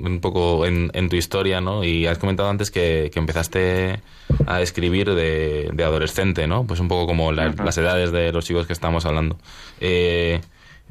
[0.05, 1.83] un poco en, en tu historia, ¿no?
[1.83, 4.01] Y has comentado antes que, que empezaste
[4.47, 6.65] a escribir de, de adolescente, ¿no?
[6.65, 9.37] Pues un poco como la- las edades de los chicos que estamos hablando.
[9.81, 10.41] Eh,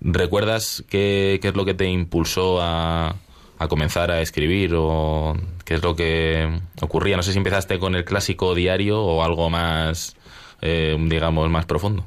[0.02, 3.16] ¿Recuerdas qué, qué es lo que te impulsó a,
[3.60, 5.36] a comenzar a escribir o
[5.66, 6.48] qué es lo que
[6.82, 7.18] ocurría?
[7.18, 10.16] No sé si empezaste con el clásico diario o algo más,
[10.62, 12.04] eh, digamos, más profundo.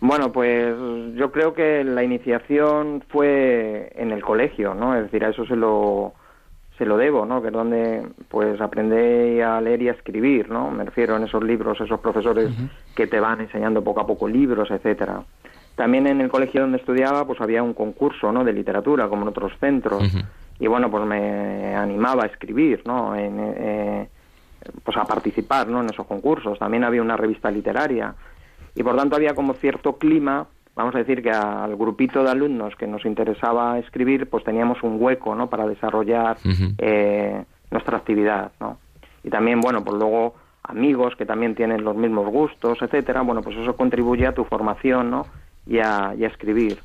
[0.00, 0.76] Bueno, pues
[1.16, 4.94] yo creo que la iniciación fue en el colegio, ¿no?
[4.94, 6.14] Es decir, a eso se lo
[6.76, 7.42] se lo debo, ¿no?
[7.42, 10.70] Que es donde pues aprendí a leer y a escribir, ¿no?
[10.70, 12.50] Me refiero en esos libros, esos profesores
[12.94, 15.24] que te van enseñando poco a poco libros, etcétera.
[15.78, 18.42] También en el colegio donde estudiaba, pues había un concurso, ¿no?
[18.42, 20.02] De literatura, como en otros centros.
[20.58, 23.14] Y bueno, pues me animaba a escribir, ¿no?
[23.14, 24.08] En, eh,
[24.82, 25.80] pues a participar, ¿no?
[25.80, 26.58] En esos concursos.
[26.58, 28.12] También había una revista literaria.
[28.74, 32.74] Y por tanto había como cierto clima vamos a decir que al grupito de alumnos
[32.76, 35.48] que nos interesaba escribir, pues teníamos un hueco, ¿no?
[35.50, 36.38] Para desarrollar
[36.78, 38.78] eh, nuestra actividad, ¿no?
[39.24, 43.56] Y también, bueno, pues luego amigos que también tienen los mismos gustos, etcétera, bueno, pues
[43.56, 45.26] eso contribuye a tu formación, ¿no?
[45.68, 46.78] Y a, y a escribir.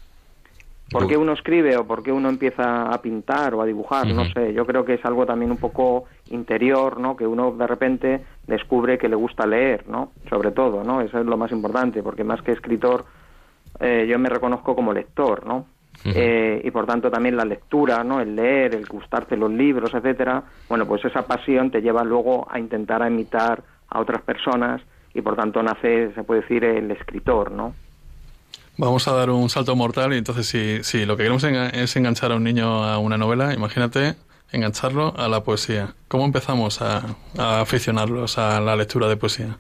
[0.94, 4.06] ¿Por qué uno escribe o por qué uno empieza a pintar o a dibujar?
[4.08, 7.16] No sé, yo creo que es algo también un poco interior, ¿no?
[7.16, 10.12] Que uno de repente descubre que le gusta leer, ¿no?
[10.30, 11.02] Sobre todo, ¿no?
[11.02, 13.06] Eso es lo más importante, porque más que escritor,
[13.80, 15.66] eh, yo me reconozco como lector, ¿no?
[16.06, 18.20] Eh, y por tanto también la lectura, ¿no?
[18.20, 20.44] El leer, el gustarte los libros, etcétera.
[20.70, 24.82] Bueno, pues esa pasión te lleva luego a intentar imitar a otras personas
[25.14, 27.74] y por tanto nace, se puede decir, el escritor, ¿no?
[28.78, 32.32] Vamos a dar un salto mortal y entonces si, si lo que queremos es enganchar
[32.32, 34.16] a un niño a una novela, imagínate
[34.52, 35.94] engancharlo a la poesía.
[36.08, 37.04] ¿Cómo empezamos a,
[37.38, 39.58] a aficionarlos a la lectura de poesía?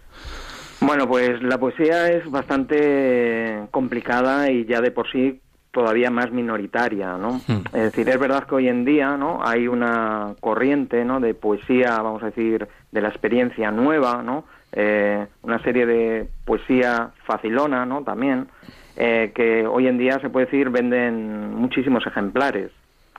[0.81, 5.39] Bueno, pues la poesía es bastante complicada y ya de por sí
[5.73, 7.41] todavía más minoritaria, ¿no?
[7.47, 7.63] Hmm.
[7.73, 9.39] Es decir, es verdad que hoy en día, ¿no?
[9.43, 11.19] Hay una corriente, ¿no?
[11.19, 14.45] De poesía, vamos a decir, de la experiencia nueva, ¿no?
[14.71, 18.03] Eh, una serie de poesía facilona, ¿no?
[18.03, 18.49] También,
[18.95, 22.71] eh, que hoy en día se puede decir venden muchísimos ejemplares.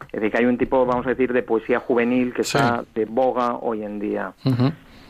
[0.06, 3.04] Es decir, que hay un tipo, vamos a decir, de poesía juvenil que está de
[3.04, 4.32] boga hoy en día.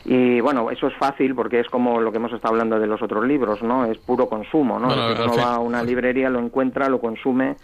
[0.05, 3.01] Y bueno, eso es fácil porque es como lo que hemos estado hablando de los
[3.01, 3.85] otros libros, ¿no?
[3.85, 4.87] Es puro consumo, ¿no?
[4.87, 7.55] Bueno, uno va a una librería, lo encuentra, lo consume.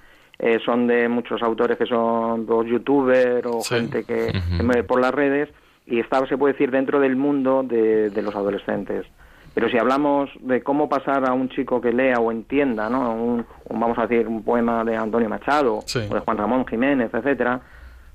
[0.44, 3.76] eh, son de muchos autores que son los youtubers o Sí.
[3.76, 5.50] gente que se mueve por las redes
[5.86, 9.06] y está, se puede decir, dentro del mundo de, de los adolescentes.
[9.54, 13.14] Pero si hablamos de cómo pasar a un chico que lea o entienda, ¿no?
[13.14, 16.00] Un, un, vamos a decir, un poema de Antonio Machado Sí.
[16.10, 17.60] o de Juan Ramón Jiménez, etcétera,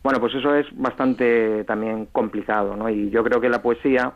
[0.03, 2.89] bueno, pues eso es bastante también complicado, ¿no?
[2.89, 4.13] Y yo creo que la poesía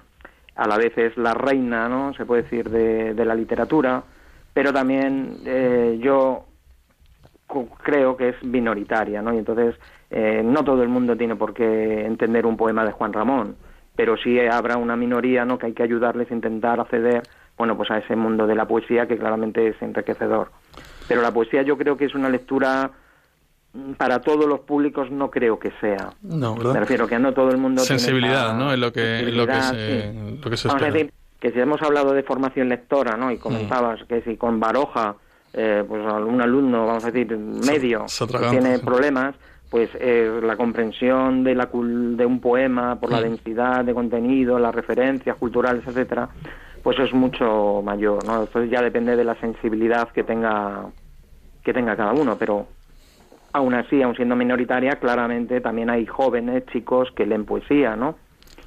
[0.55, 2.15] a la vez es la reina, ¿no?
[2.15, 4.03] Se puede decir de, de la literatura,
[4.55, 6.45] pero también eh, yo
[7.83, 9.35] creo que es minoritaria, ¿no?
[9.35, 9.75] Y entonces
[10.11, 13.57] eh, no todo el mundo tiene por qué entender un poema de Juan Ramón,
[14.01, 15.59] pero sí habrá una minoría, ¿no?
[15.59, 17.23] Que hay que ayudarles a intentar acceder,
[17.59, 20.51] bueno, pues a ese mundo de la poesía que claramente es enriquecedor.
[21.07, 22.91] Pero la poesía yo creo que es una lectura
[23.75, 26.15] mm, para todos los públicos no creo que sea.
[26.23, 26.81] No, Me ¿verdad?
[26.81, 28.73] refiero que no todo el mundo Sensibilidad, ¿no?
[28.73, 30.39] Es lo que, es lo que se, sí.
[30.43, 33.31] lo que se Vamos a decir que si hemos hablado de formación lectora, ¿no?
[33.31, 33.41] Y Mm.
[33.41, 35.17] comentabas que si con Baroja,
[35.53, 39.35] eh, pues algún alumno, vamos a decir, medio, se que atraganta, tiene problemas,
[39.71, 44.75] pues eh, la comprensión de, la, de un poema por la densidad de contenido, las
[44.75, 46.29] referencias culturales, etcétera,
[46.83, 48.41] pues es mucho mayor, ¿no?
[48.43, 50.87] Entonces ya depende de la sensibilidad que tenga
[51.63, 52.67] que tenga cada uno, pero
[53.53, 58.17] aún así, aun siendo minoritaria, claramente también hay jóvenes, chicos que leen poesía, ¿no?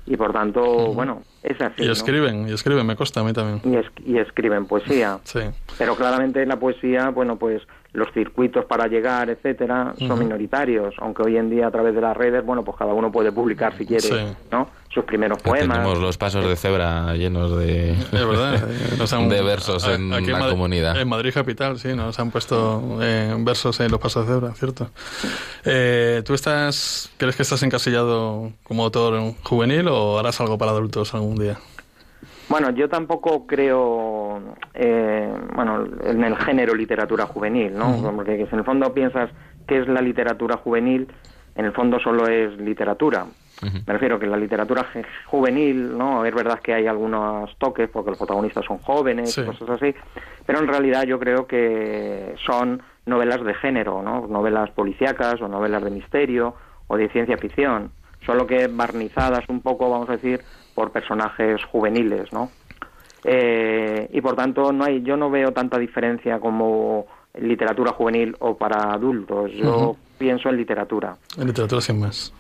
[0.06, 1.84] Y por tanto, bueno, es así.
[1.84, 1.92] Y ¿no?
[1.94, 3.62] escriben, y escriben, me consta a mí también.
[3.64, 5.20] Y, es- y escriben poesía.
[5.24, 5.40] Sí.
[5.78, 7.62] Pero claramente la poesía, bueno, pues
[7.94, 12.18] los circuitos para llegar, etcétera, son minoritarios, aunque hoy en día a través de las
[12.18, 14.16] redes, bueno, pues cada uno puede publicar si quiere, Sí.
[14.52, 14.68] ¿no?
[14.90, 15.78] Sus primeros Ya poemas.
[15.78, 18.56] Tenemos los pasos de cebra llenos de, Es verdad.
[18.70, 21.00] eh, nos han- de versos a- en aquí la Madrid- comunidad.
[21.00, 24.90] En Madrid capital, sí, nos han puesto eh, versos en los pasos de cebra, ¿cierto?
[25.66, 31.14] Eh, ¿Tú estás, crees que estás encasillado como autor juvenil o harás algo para adultos
[31.14, 31.58] algún día?
[32.50, 34.42] Bueno, yo tampoco creo,
[34.74, 38.12] eh, bueno, en el género literatura juvenil, ¿no?
[38.16, 39.30] Porque si en el fondo piensas
[39.68, 41.08] qué es la literatura juvenil,
[41.56, 43.26] en el fondo solo es literatura.
[43.86, 44.86] Me refiero que la literatura
[45.28, 46.26] juvenil, ¿no?
[46.26, 49.44] Es verdad que hay algunos toques porque los protagonistas son jóvenes, Sí.
[49.46, 49.96] cosas así,
[50.46, 54.28] pero en realidad yo creo que son novelas de género, ¿no?
[54.28, 56.56] Novelas policíacas o novelas de misterio
[56.88, 57.92] o de ciencia ficción,
[58.26, 60.42] solo que barnizadas un poco, vamos a decir,
[60.74, 62.52] por personajes juveniles, ¿no?
[63.24, 67.06] Eh, y por tanto no hay, yo no veo tanta diferencia como
[67.40, 69.52] literatura juvenil o para adultos.
[69.54, 71.16] Yo pienso en literatura.
[71.38, 72.34] En literatura sin más.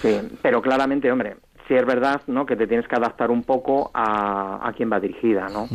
[0.00, 1.36] Sí, pero claramente, hombre,
[1.68, 2.46] sí es verdad, ¿no?
[2.46, 5.68] Que te tienes que adaptar un poco a, a quién va dirigida, ¿no?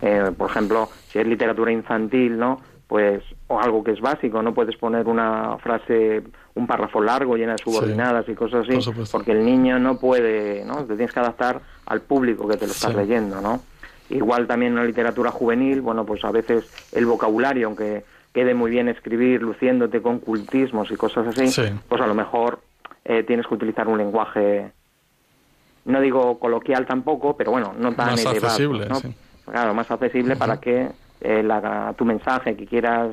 [0.00, 2.60] Eh, por ejemplo, si es literatura infantil, ¿no?
[2.92, 6.22] Pues, o algo que es básico, no puedes poner una frase,
[6.54, 8.78] un párrafo largo llena de subordinadas y cosas así,
[9.10, 10.84] porque el niño no puede, ¿no?
[10.84, 12.96] Te tienes que adaptar al público que te lo estás Sí.
[12.98, 13.62] leyendo, ¿no?
[14.10, 18.70] Igual también en la literatura juvenil, bueno, pues a veces el vocabulario, aunque quede muy
[18.70, 21.62] bien escribir luciéndote con cultismos y cosas así, Sí.
[21.88, 22.58] pues a lo mejor
[23.06, 24.70] eh, tienes que utilizar un lenguaje,
[25.86, 28.96] no digo coloquial tampoco, pero bueno, no tan Más elevado, accesible, ¿no?
[28.96, 29.14] sí.
[29.50, 30.88] Claro, más accesible para que
[31.22, 33.08] eh, la- tu mensaje que quieras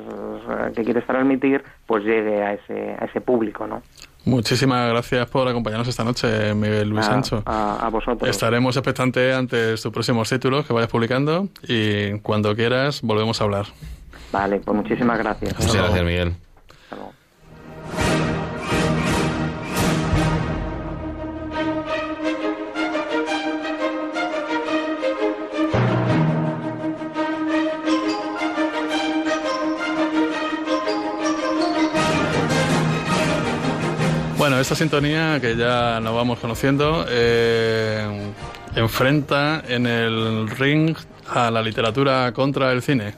[0.74, 3.82] que quieres transmitir pues llegue a ese a ese público, ¿no?
[4.26, 7.42] Muchísimas gracias por acompañarnos esta noche, Miguel Luis a, Sancho.
[7.46, 8.28] a- a vosotros.
[8.28, 13.66] Estaremos expectantes ante tus próximos títulos que vayas publicando y cuando quieras volvemos a hablar.
[14.32, 15.58] Vale, pues muchísimas gracias.
[15.58, 16.34] Muchas gracias, Miguel.
[34.60, 38.32] Esta sintonía que ya nos vamos conociendo eh,
[38.76, 40.94] enfrenta en el ring
[41.28, 43.14] a la literatura contra el cine.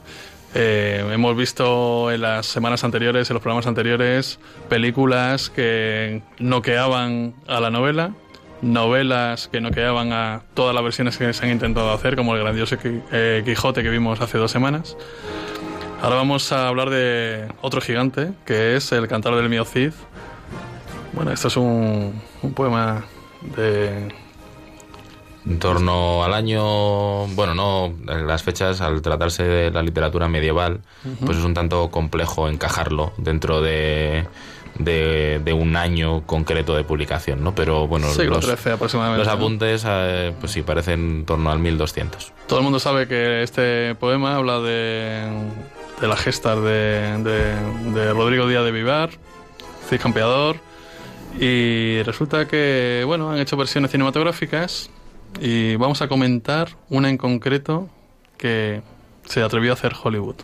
[0.55, 4.38] Eh, hemos visto en las semanas anteriores, en los programas anteriores,
[4.68, 8.14] películas que noqueaban a la novela,
[8.61, 12.76] novelas que noqueaban a todas las versiones que se han intentado hacer, como el grandioso
[12.84, 14.97] eh, Quijote que vimos hace dos semanas.
[16.03, 19.93] Ahora vamos a hablar de otro gigante, que es El Cantar del Mío Cid,
[21.12, 23.04] bueno, esto es un, un poema
[23.56, 24.08] de...
[25.44, 30.82] En torno al año, bueno, no, las fechas al tratarse de la literatura medieval,
[31.26, 34.24] pues es un tanto complejo encajarlo dentro de,
[34.78, 37.56] de, de un año concreto de publicación, ¿no?
[37.56, 38.46] Pero bueno, los,
[39.26, 42.32] apuntes, eh, pues sí, parecen en torno al 1200.
[42.46, 45.26] Todo el mundo sabe que este poema habla de,
[46.00, 49.10] de las gestas de, de- de Rodrigo Díaz de Vivar,
[49.90, 50.54] Cid Campeador,
[51.40, 54.90] y resulta que, bueno, han hecho versiones cinematográficas
[55.40, 57.88] y vamos a comentar una en concreto
[58.36, 58.82] que
[59.24, 60.36] se atrevió a hacer Hollywood.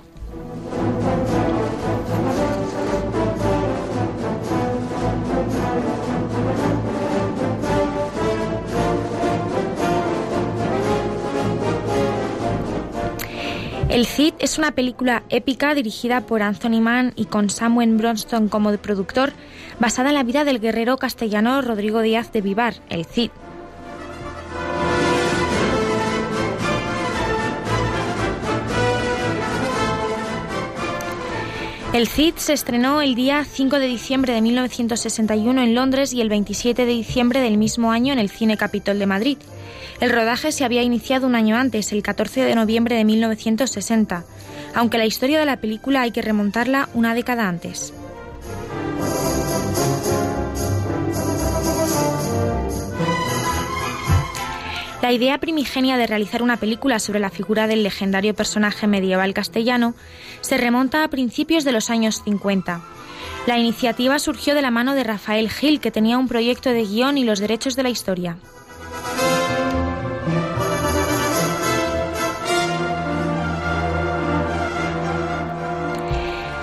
[13.99, 18.71] El Cid es una película épica dirigida por Anthony Mann y con Samuel Bronston como
[18.79, 19.33] productor,
[19.81, 23.33] basada en la vida del guerrero castellano Rodrigo Díaz de Vivar, el Cid.
[31.93, 36.29] El Cid se estrenó el día 5 de diciembre de 1961 en Londres y el
[36.29, 39.39] 27 de diciembre del mismo año en el Cine Capitol de Madrid.
[40.01, 44.25] El rodaje se había iniciado un año antes, el 14 de noviembre de 1960,
[44.75, 47.93] aunque la historia de la película hay que remontarla una década antes.
[55.03, 59.95] La idea primigenia de realizar una película sobre la figura del legendario personaje medieval castellano
[60.43, 62.83] se remonta a principios de los años 50.
[63.47, 67.17] La iniciativa surgió de la mano de Rafael Gil, que tenía un proyecto de guion
[67.17, 68.37] y los derechos de la historia.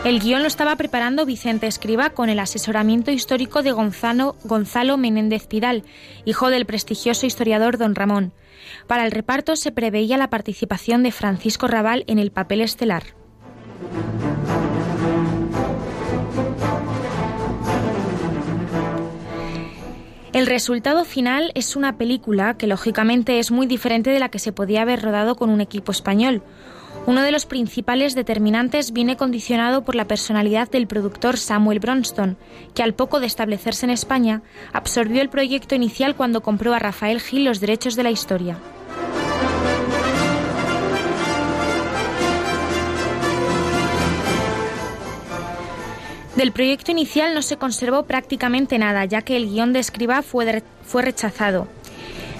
[0.06, 5.48] El guion lo estaba preparando Vicente Escriba con el asesoramiento histórico de Gonzalo, Gonzalo Menéndez
[5.48, 5.82] Pidal,
[6.26, 8.32] hijo del prestigioso historiador don Ramón.
[8.86, 13.02] Para el reparto se preveía la participación de Francisco Raval en el papel estelar.
[20.34, 24.52] El resultado final es una película que lógicamente es muy diferente de la que se
[24.52, 26.44] podía haber rodado con un equipo español.
[27.08, 32.36] Uno de los principales determinantes viene condicionado por la personalidad del productor Samuel Bronston,
[32.74, 34.42] que al poco de establecerse en España
[34.74, 38.58] absorbió el proyecto inicial cuando compró a Rafael Gil los derechos de la historia.
[46.36, 50.64] Del proyecto inicial no se conservó prácticamente nada, ya que el guion de escriba fue,
[50.84, 51.68] fue rechazado.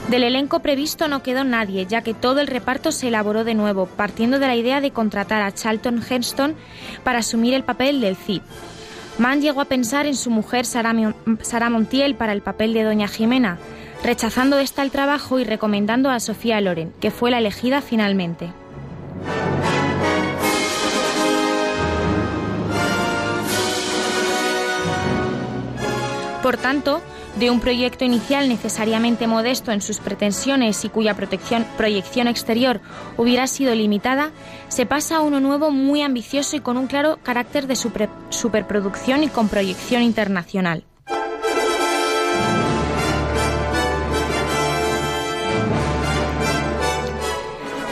[0.10, 3.88] Del elenco previsto no quedó nadie, ya que todo el reparto se elaboró de nuevo,
[3.88, 6.56] partiendo de la idea de contratar a Charlton Heston
[7.04, 8.42] para asumir el papel del Cid.
[9.18, 12.84] Mann llegó a pensar en su mujer Sara, Mon- Sara Montiel para el papel de
[12.84, 13.58] Doña Jimena,
[14.04, 18.52] rechazando esta el trabajo y recomendando a Sofía Loren, que fue la elegida finalmente.
[26.44, 27.02] Por tanto,
[27.38, 32.82] de un proyecto inicial necesariamente modesto en sus pretensiones y cuya proyección exterior
[33.18, 34.32] hubiera sido limitada,
[34.70, 39.24] se pasa a uno nuevo muy ambicioso y con un claro carácter de super- superproducción
[39.24, 40.84] y con proyección internacional.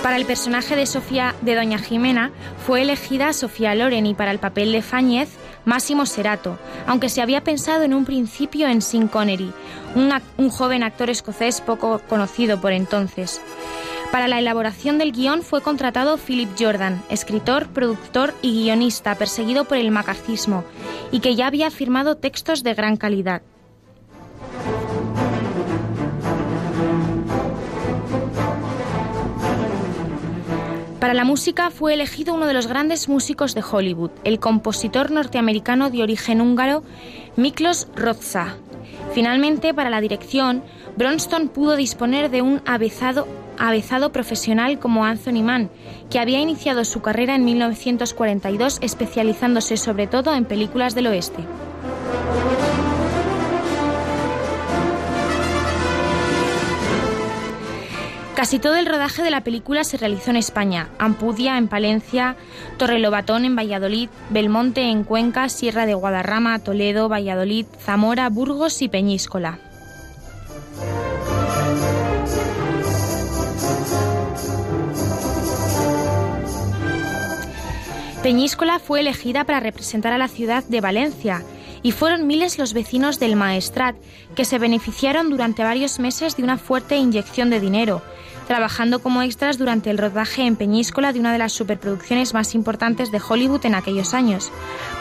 [0.01, 2.31] Para el personaje de Sofía de Doña Jimena
[2.67, 5.29] fue elegida Sofía Loren y para el papel de Fáñez
[5.65, 6.57] Máximo Serato,
[6.87, 9.53] aunque se había pensado en un principio en Sean Connery,
[10.37, 13.41] un joven actor escocés poco conocido por entonces.
[14.11, 19.77] Para la elaboración del guion fue contratado Philip Jordan, escritor, productor y guionista perseguido por
[19.77, 20.63] el macarcismo,
[21.11, 23.41] y que ya había firmado textos de gran calidad.
[31.03, 35.89] Para la música fue elegido uno de los grandes músicos de Hollywood, el compositor norteamericano
[35.89, 36.81] de origen húngaro
[37.35, 38.55] Miklos Rozsa.
[39.13, 40.63] Finalmente, para la dirección,
[40.95, 43.27] Bronston pudo disponer de un avezado,
[43.59, 45.69] avezado profesional como Anthony Mann,
[46.09, 51.43] que había iniciado su carrera en 1942 especializándose sobre todo en películas del oeste.
[58.43, 62.35] Casi todo el rodaje de la película se realizó en España, Ampudia en Palencia,
[62.77, 69.59] Torrelobatón en Valladolid, Belmonte en Cuenca, Sierra de Guadarrama, Toledo, Valladolid, Zamora, Burgos y Peñíscola.
[78.23, 81.45] Peñíscola fue elegida para representar a la ciudad de Valencia
[81.81, 83.95] y fueron miles los vecinos del Maestrat
[84.35, 88.01] que se beneficiaron durante varios meses de una fuerte inyección de dinero,
[88.47, 93.11] trabajando como extras durante el rodaje en Peñíscola de una de las superproducciones más importantes
[93.11, 94.51] de Hollywood en aquellos años.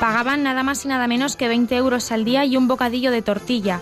[0.00, 3.22] Pagaban nada más y nada menos que 20 euros al día y un bocadillo de
[3.22, 3.80] tortilla,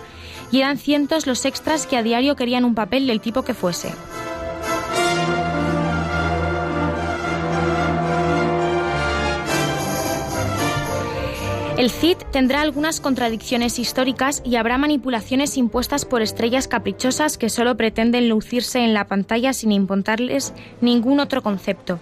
[0.51, 3.93] y eran cientos los extras que a diario querían un papel del tipo que fuese.
[11.81, 17.75] El Cid tendrá algunas contradicciones históricas y habrá manipulaciones impuestas por estrellas caprichosas que solo
[17.75, 21.97] pretenden lucirse en la pantalla sin importarles ningún otro concepto.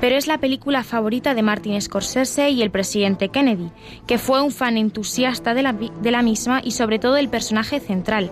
[0.00, 3.70] Pero es la película favorita de Martin Scorsese y el presidente Kennedy,
[4.06, 7.80] que fue un fan entusiasta de la, de la misma y sobre todo el personaje
[7.80, 8.30] central,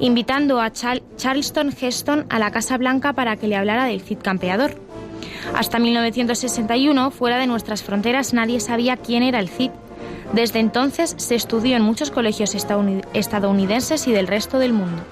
[0.00, 4.78] invitando a Charleston Heston a la Casa Blanca para que le hablara del Cid campeador.
[5.54, 9.70] Hasta 1961, fuera de nuestras fronteras, nadie sabía quién era el Cid.
[10.32, 15.02] Desde entonces se estudió en muchos colegios estadouni- estadounidenses y del resto del mundo.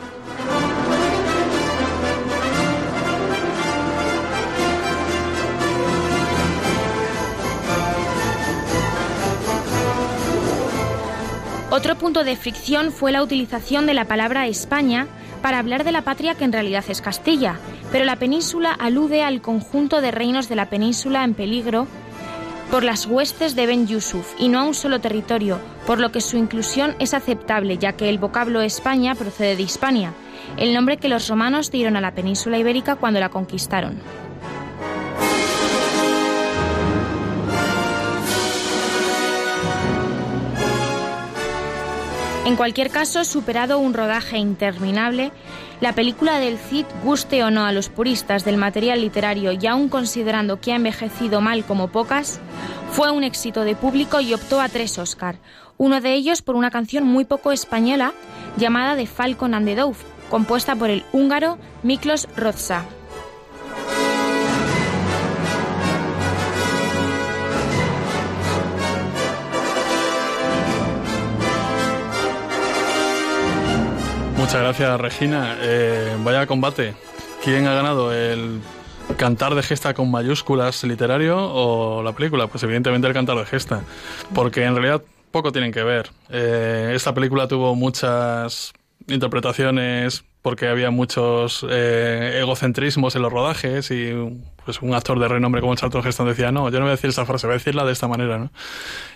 [11.70, 15.06] Otro punto de fricción fue la utilización de la palabra España
[15.42, 17.56] para hablar de la patria que en realidad es Castilla,
[17.92, 21.86] pero la península alude al conjunto de reinos de la península en peligro
[22.70, 26.20] por las huestes de Ben Yusuf y no a un solo territorio, por lo que
[26.20, 30.12] su inclusión es aceptable, ya que el vocablo España procede de Hispania,
[30.56, 33.98] el nombre que los romanos dieron a la península ibérica cuando la conquistaron.
[42.48, 45.32] En cualquier caso, superado un rodaje interminable,
[45.82, 49.90] la película del Cid, guste o no a los puristas del material literario y aún
[49.90, 52.40] considerando que ha envejecido mal como pocas,
[52.90, 55.36] fue un éxito de público y optó a tres Oscar,
[55.76, 58.14] uno de ellos por una canción muy poco española
[58.56, 59.98] llamada The Falcon and the Dove,
[60.30, 62.86] compuesta por el húngaro Miklos Rozsa.
[74.48, 75.58] Muchas gracias, Regina.
[75.60, 76.94] Eh, vaya combate.
[77.44, 78.14] ¿Quién ha ganado?
[78.14, 78.62] ¿El
[79.18, 82.46] cantar de gesta con mayúsculas literario o la película?
[82.46, 83.82] Pues evidentemente el cantar de gesta.
[84.34, 86.08] Porque en realidad poco tienen que ver.
[86.30, 88.72] Eh, esta película tuvo muchas
[89.06, 94.12] interpretaciones porque había muchos eh, egocentrismos en los rodajes y
[94.64, 97.10] pues un actor de renombre como Charlton Heston decía no, yo no voy a decir
[97.10, 98.50] esa frase, voy a decirla de esta manera, ¿no?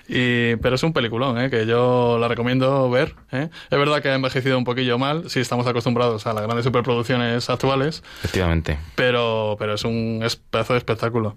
[0.09, 1.49] Y, pero es un peliculón, ¿eh?
[1.49, 3.15] que yo la recomiendo ver.
[3.31, 3.49] ¿eh?
[3.71, 7.49] Es verdad que ha envejecido un poquillo mal, si estamos acostumbrados a las grandes superproducciones
[7.49, 8.79] actuales, Efectivamente.
[8.97, 11.37] pero, pero es un pedazo de espectáculo.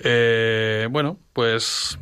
[0.00, 1.98] Eh, bueno, pues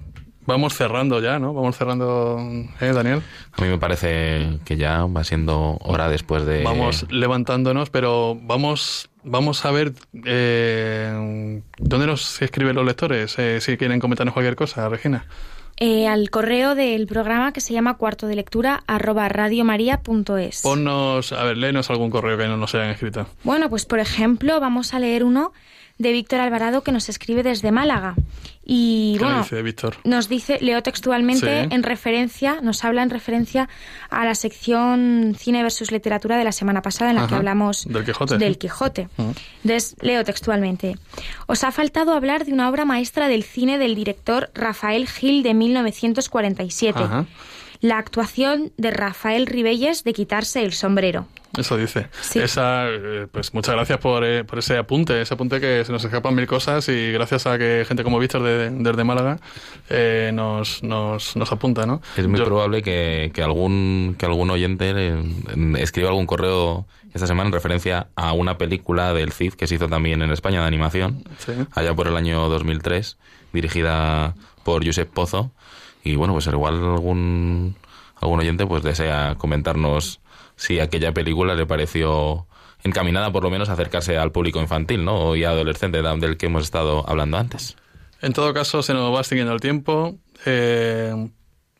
[0.50, 1.54] vamos cerrando ya, ¿no?
[1.54, 2.38] Vamos cerrando,
[2.80, 3.22] ¿eh, Daniel?
[3.52, 6.62] A mí me parece que ya va siendo hora después de...
[6.62, 9.92] Vamos levantándonos, pero vamos, vamos a ver
[10.24, 15.26] eh, dónde nos escriben los lectores, eh, si quieren comentarnos cualquier cosa, Regina.
[15.82, 20.60] Eh, al correo del programa que se llama cuarto de lectura arroba radiomaria.es.
[20.60, 23.26] Ponnos, a ver, léenos algún correo que no nos hayan escrito.
[23.44, 25.52] Bueno, pues por ejemplo, vamos a leer uno
[26.00, 28.14] de Víctor Alvarado que nos escribe desde Málaga.
[28.64, 29.96] Y ¿Qué le bueno, dice Víctor?
[30.04, 31.68] nos dice, leo textualmente Sí.
[31.74, 33.68] en referencia, nos habla en referencia
[34.10, 38.04] a la sección Cine versus Literatura de la semana pasada en la que hablamos del
[38.04, 38.38] Quijote.
[38.38, 39.08] del Quijote.
[39.64, 40.96] Entonces, leo textualmente.
[41.46, 45.52] Os ha faltado hablar de una obra maestra del cine del director Rafael Gil de
[45.54, 46.98] 1947.
[46.98, 47.26] Ajá.
[47.80, 51.26] La actuación de Rafael Ribelles de quitarse el sombrero.
[51.58, 52.06] Eso dice.
[52.20, 52.38] Sí.
[52.38, 56.04] Esa, eh, pues muchas gracias por, eh, por ese apunte, ese apunte que se nos
[56.04, 59.38] escapan mil cosas y gracias a que gente como Víctor de- desde Málaga
[59.88, 62.02] eh, nos, nos, nos apunta, ¿no?
[62.16, 64.94] Es muy Yo- probable que, que algún que algún oyente
[65.78, 69.88] escriba algún correo esta semana en referencia a una película del CID que se hizo
[69.88, 71.52] también en España de animación, Sí.
[71.72, 73.18] allá por el año 2003,
[73.52, 75.50] dirigida por Josep Pozo.
[76.02, 77.76] Y bueno, pues al igual algún,
[78.16, 80.20] algún oyente pues desea comentarnos
[80.56, 82.46] si aquella película le pareció
[82.82, 85.36] encaminada por lo menos a acercarse al público infantil ¿no?
[85.36, 87.76] y adolescente del que hemos estado hablando antes.
[88.22, 90.16] En todo caso, se nos va extinguiendo el tiempo.
[90.44, 91.30] Eh,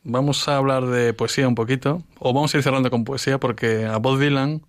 [0.03, 3.85] vamos a hablar de poesía un poquito, o vamos a ir cerrando con poesía, porque
[3.85, 4.61] a Bob Dylan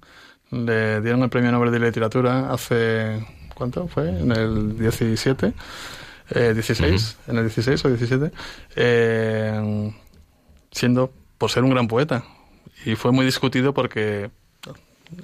[0.50, 3.26] le dieron el premio Nobel de Literatura hace.
[3.54, 4.08] ¿Cuánto fue?
[4.08, 5.54] En el 17.
[6.30, 8.30] Eh, 16, en el 16 o 17,
[8.76, 9.92] eh,
[10.70, 12.24] siendo por ser un gran poeta.
[12.84, 14.30] Y fue muy discutido porque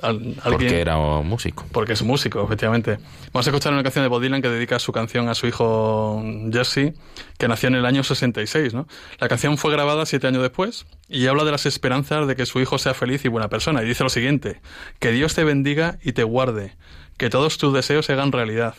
[0.03, 1.64] al- alguien, Porque era músico.
[1.72, 2.99] porque es músico, efectivamente.
[3.32, 6.22] Vamos a escuchar una canción de Bob Dylan que dedica su canción a su hijo
[6.53, 6.92] Jesse,
[7.38, 8.74] que nació en el año 66.
[8.74, 8.86] ¿no?
[9.18, 12.61] La canción fue grabada siete años después y habla de las esperanzas de que su
[12.61, 13.82] hijo sea feliz y buena persona.
[13.82, 14.61] Y dice lo siguiente,
[14.99, 16.76] que Dios te bendiga y te guarde,
[17.16, 18.74] que todos tus deseos se hagan realidad,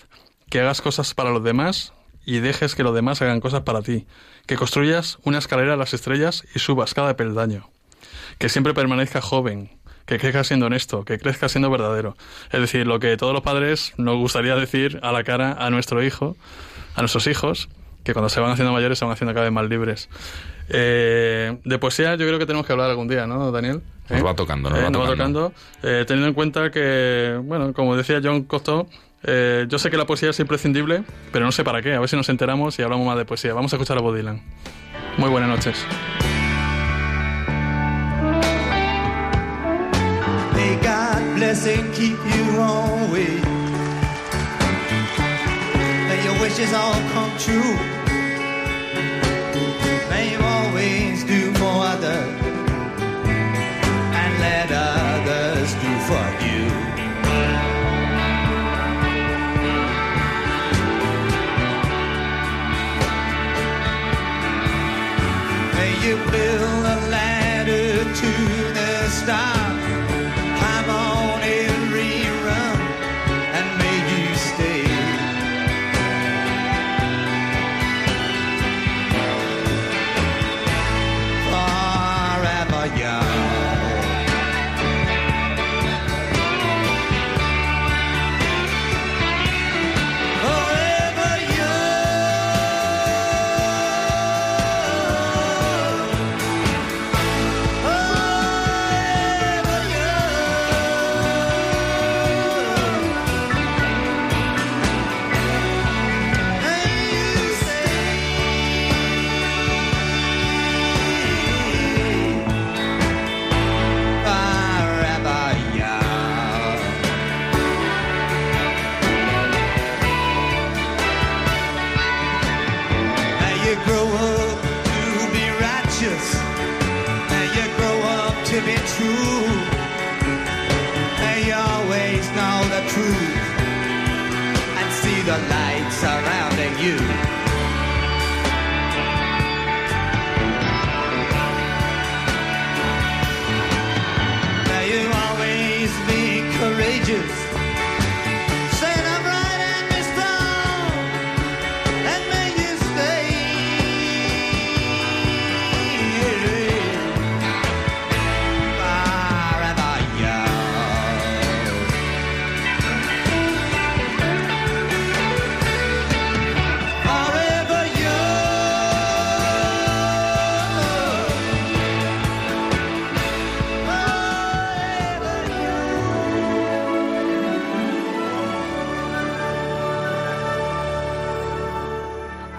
[0.49, 1.91] que hagas cosas para los demás
[2.35, 4.05] y dejes que los demás hagan cosas para ti,
[4.45, 7.69] que construyas una escalera a las estrellas y subas cada peldaño
[8.37, 9.69] que siempre permanezca joven,
[10.05, 12.15] que crezca siendo honesto, que crezca siendo verdadero.
[12.51, 16.01] Es decir, lo que todos los padres nos gustaría decir a la cara a nuestro
[16.03, 16.37] hijo,
[16.95, 17.67] a nuestros hijos,
[18.05, 20.07] que cuando se van haciendo mayores se van haciendo cada vez más libres.
[20.69, 23.81] Eh, de poesía yo creo que tenemos que hablar algún día, ¿no, Daniel?
[24.09, 25.51] Nos va tocando, nos Eh, va nos tocando.
[25.83, 28.87] eh, teniendo en cuenta que, bueno, como decía John Costó,
[29.23, 31.93] eh, yo sé que la poesía es imprescindible, pero no sé para qué.
[31.93, 33.53] A ver si nos enteramos y hablamos más de poesía.
[33.53, 34.41] Vamos a escuchar a Bob Dylan.
[35.17, 35.85] Muy buenas noches.
[46.07, 47.75] May your wishes all come true.
[50.09, 52.35] May you always do for others
[54.13, 54.98] and let others